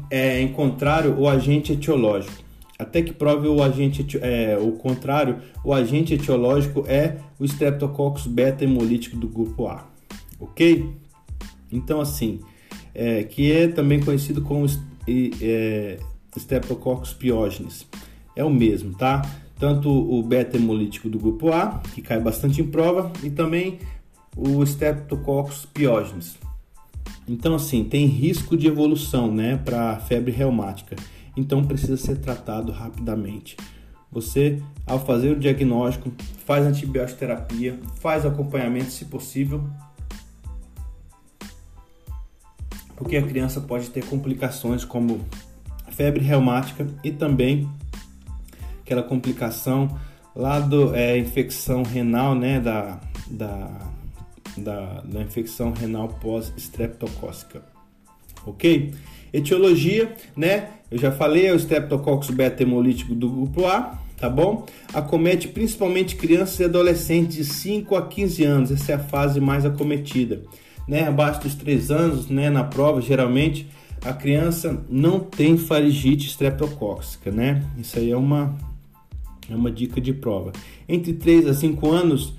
[0.09, 2.47] é, contrário o agente etiológico.
[2.80, 8.63] Até que prove o agente é, o contrário, o agente etiológico é o Streptococcus beta
[8.63, 9.88] hemolítico do grupo A,
[10.39, 10.88] ok?
[11.71, 12.39] Então assim,
[12.93, 14.67] é, que é também conhecido como
[15.41, 15.97] é,
[16.36, 17.88] Streptococcus pyogenes,
[18.36, 19.23] é o mesmo, tá?
[19.59, 23.80] Tanto o beta hemolítico do grupo A, que cai bastante em prova, e também
[24.36, 26.38] o Streptococcus pyogenes.
[27.28, 30.95] Então, assim, tem risco de evolução, né, para febre reumática.
[31.36, 33.57] Então, precisa ser tratado rapidamente.
[34.11, 36.11] Você, ao fazer o diagnóstico,
[36.45, 39.69] faz antibioterapia, faz acompanhamento, se possível,
[42.95, 45.21] porque a criança pode ter complicações como
[45.91, 47.69] febre reumática e também
[48.82, 49.99] aquela complicação
[50.36, 52.99] lá do é, infecção renal, né, da,
[53.30, 53.69] da
[54.57, 57.61] da, da infecção renal pós-streptocócica.
[58.45, 58.93] Ok?
[59.33, 60.69] Etiologia, né?
[60.89, 64.65] Eu já falei, é o Streptococcus beta hemolítico do grupo A, tá bom?
[64.93, 69.65] Acomete principalmente crianças e adolescentes de 5 a 15 anos, essa é a fase mais
[69.65, 70.43] acometida.
[70.87, 71.05] Né?
[71.05, 73.67] Abaixo dos 3 anos, né, na prova, geralmente
[74.03, 77.63] a criança não tem faringite streptocócica, né?
[77.77, 78.55] Isso aí é uma,
[79.49, 80.53] é uma dica de prova.
[80.87, 82.33] Entre 3 a 5 anos,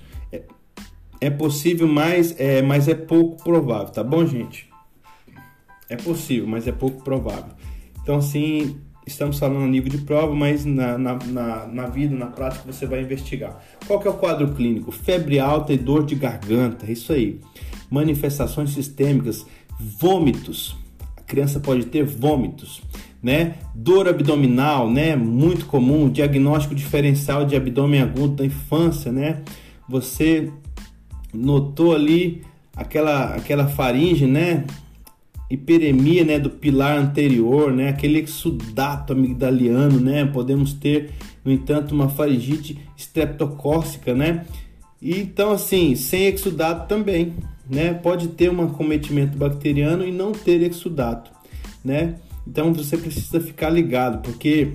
[1.21, 4.69] é possível, mas é, mas é pouco provável, tá bom, gente?
[5.89, 7.51] É possível, mas é pouco provável.
[8.01, 12.27] Então, assim, estamos falando a nível de prova, mas na, na, na, na, vida, na
[12.27, 13.59] prática, você vai investigar.
[13.87, 14.91] Qual que é o quadro clínico?
[14.91, 17.39] Febre alta e dor de garganta, é isso aí.
[17.89, 19.45] Manifestações sistêmicas,
[19.79, 20.77] vômitos.
[21.17, 22.81] A criança pode ter vômitos,
[23.21, 23.55] né?
[23.73, 25.15] Dor abdominal, né?
[25.15, 26.09] Muito comum.
[26.09, 29.41] Diagnóstico diferencial de abdômen agudo da infância, né?
[29.87, 30.51] Você
[31.33, 32.41] notou ali
[32.75, 34.65] aquela, aquela faringe, né?
[35.49, 41.09] hiperemia, né, do pilar anterior, né, aquele exudato amigdaliano, né, podemos ter,
[41.43, 44.45] no entanto, uma faringite streptocócica, né,
[45.01, 47.33] e, então assim, sem exudato também,
[47.67, 51.31] né, pode ter um acometimento bacteriano e não ter exudato,
[51.83, 52.15] né,
[52.47, 54.73] então você precisa ficar ligado, porque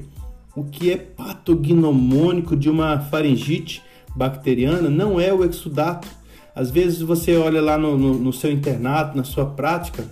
[0.56, 3.80] o que é patognomônico de uma faringite
[4.14, 6.06] bacteriana não é o exudato.
[6.54, 10.04] Às vezes você olha lá no, no, no seu internato, na sua prática,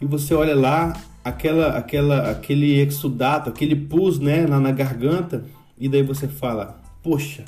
[0.00, 0.92] e você olha lá
[1.24, 5.44] aquela, aquela, aquele exudato, aquele pus, né, lá na garganta,
[5.78, 7.44] e daí você fala, poxa,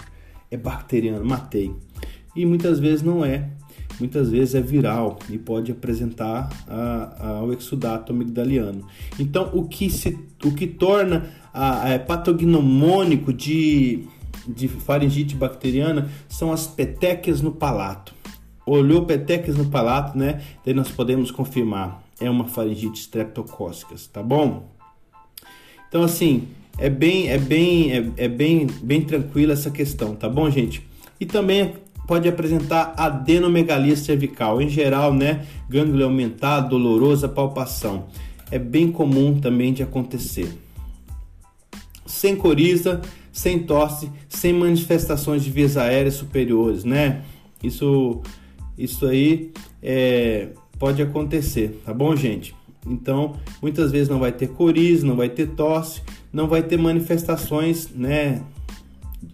[0.51, 1.73] é bacteriano, matei.
[2.35, 3.51] E muitas vezes não é.
[3.99, 8.87] Muitas vezes é viral e pode apresentar a, a, o exudato amigdaliano.
[9.19, 14.07] Então, o que, se, o que torna a, a patognomônico de,
[14.49, 18.15] de faringite bacteriana são as petequias no palato.
[18.67, 20.43] Olhou petequias no palato, né?
[20.65, 24.71] Daí nós podemos confirmar é uma faringite streptocócica, tá bom?
[25.89, 30.49] Então assim, é bem é bem é, é bem bem tranquila essa questão, tá bom,
[30.51, 30.87] gente?
[31.21, 31.75] E também
[32.07, 38.07] pode apresentar adenomegalia cervical, em geral, né, gânglio aumentado, dolorosa palpação.
[38.51, 40.57] É bem comum também de acontecer.
[42.07, 43.01] Sem coriza,
[43.37, 47.23] sem tosse, sem manifestações de vias aéreas superiores, né?
[47.63, 48.23] Isso
[48.79, 52.55] isso aí é pode acontecer, tá bom, gente?
[52.87, 56.01] Então, muitas vezes não vai ter coriza, não vai ter tosse,
[56.33, 58.43] não vai ter manifestações, né,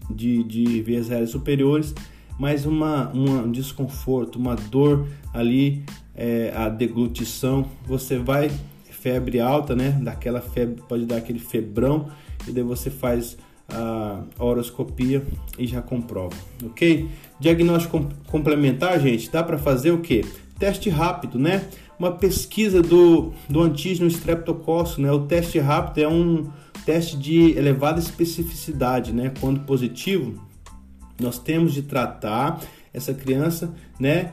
[0.09, 1.93] de, de vias aéreas superiores,
[2.37, 5.83] mas uma, uma, um desconforto, uma dor ali,
[6.15, 8.51] é, a deglutição, você vai,
[8.89, 12.09] febre alta, né, daquela febre, pode dar aquele febrão,
[12.47, 13.37] e daí você faz
[13.69, 15.23] a horoscopia
[15.57, 17.07] e já comprova, ok?
[17.39, 20.23] Diagnóstico complementar, gente, dá para fazer o que?
[20.63, 21.65] teste rápido, né?
[21.99, 25.11] Uma pesquisa do, do antígeno streptococcus, né?
[25.11, 26.49] O teste rápido é um
[26.85, 29.33] teste de elevada especificidade, né?
[29.41, 30.41] Quando positivo,
[31.19, 32.61] nós temos de tratar
[32.93, 34.31] essa criança, né?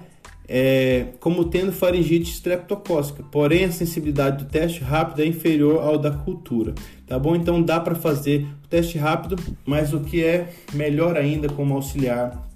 [0.52, 6.10] É, como tendo faringite streptocócica, porém a sensibilidade do teste rápido é inferior ao da
[6.10, 6.74] cultura,
[7.10, 7.34] tá bom?
[7.34, 9.34] Então dá para fazer o teste rápido,
[9.66, 12.48] mas o que é melhor ainda como auxiliar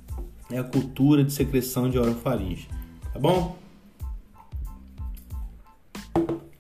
[0.48, 2.68] é a cultura de secreção de orofaringe,
[3.12, 3.57] tá bom?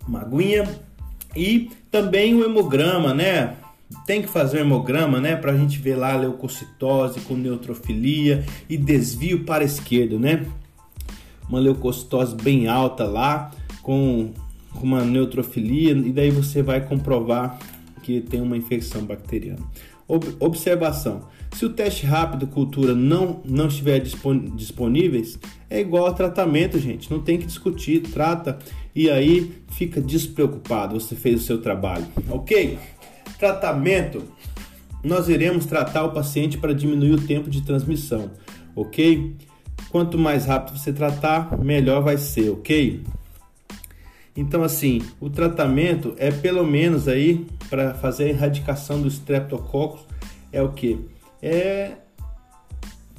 [0.08, 0.68] uma aguinha
[1.36, 3.54] e também o hemograma, né?
[4.04, 5.36] Tem que fazer o hemograma, né?
[5.36, 10.44] Para a gente ver lá a leucocitose com neutrofilia e desvio para a esquerda, né?
[11.48, 14.32] Uma leucocitose bem alta lá com
[14.82, 17.58] uma neutrofilia e daí você vai comprovar
[18.20, 19.62] tem uma infecção bacteriana.
[20.38, 21.22] Observação:
[21.54, 25.38] se o teste rápido cultura não, não estiver disponíveis,
[25.70, 27.10] é igual ao tratamento, gente.
[27.10, 28.58] Não tem que discutir, trata
[28.94, 30.98] e aí fica despreocupado.
[31.00, 32.78] Você fez o seu trabalho, ok?
[33.38, 34.24] Tratamento:
[35.02, 38.30] nós iremos tratar o paciente para diminuir o tempo de transmissão,
[38.76, 39.34] ok?
[39.90, 43.02] Quanto mais rápido você tratar, melhor vai ser, ok?
[44.36, 50.06] Então, assim, o tratamento é pelo menos aí para fazer a erradicação do streptococcus
[50.52, 50.98] é o que?
[51.42, 51.92] É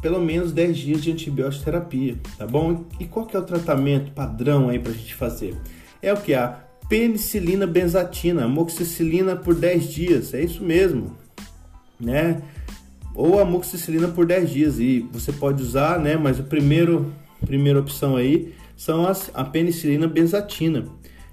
[0.01, 2.85] pelo menos 10 dias de antibiótico terapia, tá bom?
[2.99, 5.55] E qual que é o tratamento padrão aí para a gente fazer?
[5.99, 6.33] É o que?
[6.35, 11.17] A penicilina benzatina, amoxicilina por 10 dias, é isso mesmo,
[11.99, 12.41] né?
[13.15, 16.15] Ou amoxicilina por 10 dias e você pode usar, né?
[16.15, 17.11] Mas o primeiro,
[17.43, 20.85] primeira opção aí são as, a penicilina benzatina.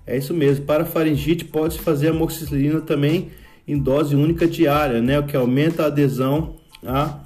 [0.07, 0.65] É isso mesmo.
[0.65, 3.31] Para faringite pode-se fazer amoxicilina também
[3.67, 5.19] em dose única diária, né?
[5.19, 7.21] O que aumenta a adesão a,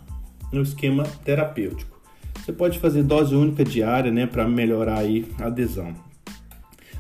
[0.52, 1.96] no esquema terapêutico.
[2.44, 4.26] Você pode fazer dose única diária, né?
[4.26, 5.94] Para melhorar aí a adesão.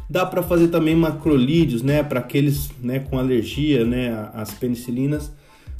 [0.08, 2.02] Dá para fazer também macrolídeos, né?
[2.02, 4.28] Para aqueles né, com alergia, né?
[4.32, 5.32] As penicilinas.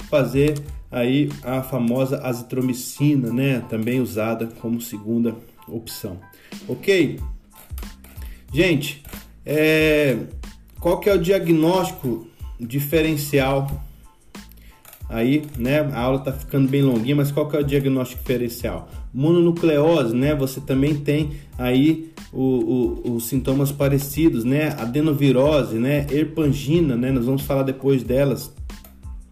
[0.09, 0.53] Fazer
[0.91, 3.63] aí a famosa azitromicina, né?
[3.69, 5.35] Também usada como segunda
[5.67, 6.19] opção.
[6.67, 7.19] Ok?
[8.53, 9.03] Gente,
[9.49, 10.17] é,
[10.77, 12.27] qual que é o diagnóstico
[12.59, 13.81] diferencial?
[15.09, 18.89] Aí, né, a aula tá ficando bem longuinha, mas qual que é o diagnóstico diferencial?
[19.13, 20.35] Mononucleose, né?
[20.35, 22.41] Você também tem aí o,
[23.05, 24.75] o, os sintomas parecidos, né?
[24.77, 26.05] Adenovirose, né?
[26.11, 27.09] Erpangina, né?
[27.09, 28.53] Nós vamos falar depois delas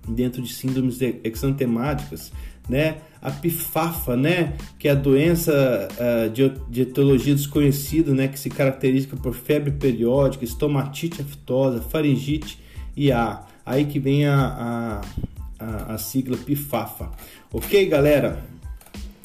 [0.07, 2.31] dentro de síndromes exantemáticas,
[2.67, 2.97] né?
[3.21, 4.53] A pifafa, né?
[4.77, 8.27] Que é a doença uh, de, de etiologia desconhecida, né?
[8.27, 12.59] Que se caracteriza por febre periódica, estomatite aftosa, faringite
[12.95, 15.01] e a aí que vem a,
[15.59, 17.09] a, a, a sigla pifafa.
[17.51, 18.43] Ok, galera?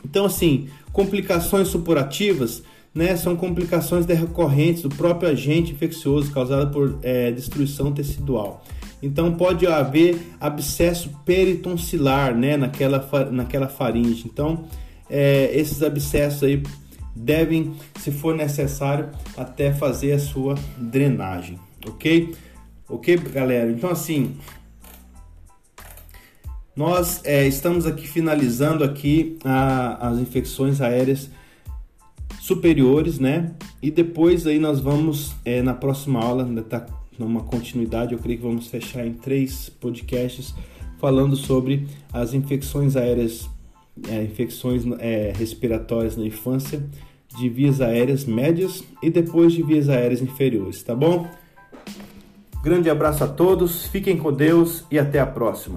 [0.04, 2.62] Então, assim, complicações supurativas
[2.94, 8.64] né, são complicações decorrentes do próprio agente infeccioso causado por é, destruição tecidual.
[9.02, 14.24] Então pode haver abscesso peritonsilar né, naquela, naquela faringe.
[14.26, 14.64] Então
[15.08, 16.62] é, esses abscessos aí
[17.14, 22.34] devem, se for necessário, até fazer a sua drenagem, ok?
[22.88, 23.70] Ok, galera?
[23.70, 24.36] Então assim,
[26.76, 31.30] nós é, estamos aqui finalizando aqui a, as infecções aéreas
[32.40, 33.52] superiores, né?
[33.82, 36.86] E depois aí nós vamos é, na próxima aula, ainda tá
[37.20, 40.54] numa continuidade, eu creio que vamos fechar em três podcasts
[40.98, 43.48] falando sobre as infecções aéreas,
[44.08, 46.82] é, infecções é, respiratórias na infância,
[47.38, 51.28] de vias aéreas médias e depois de vias aéreas inferiores, tá bom?
[52.62, 55.76] Grande abraço a todos, fiquem com Deus e até a próxima.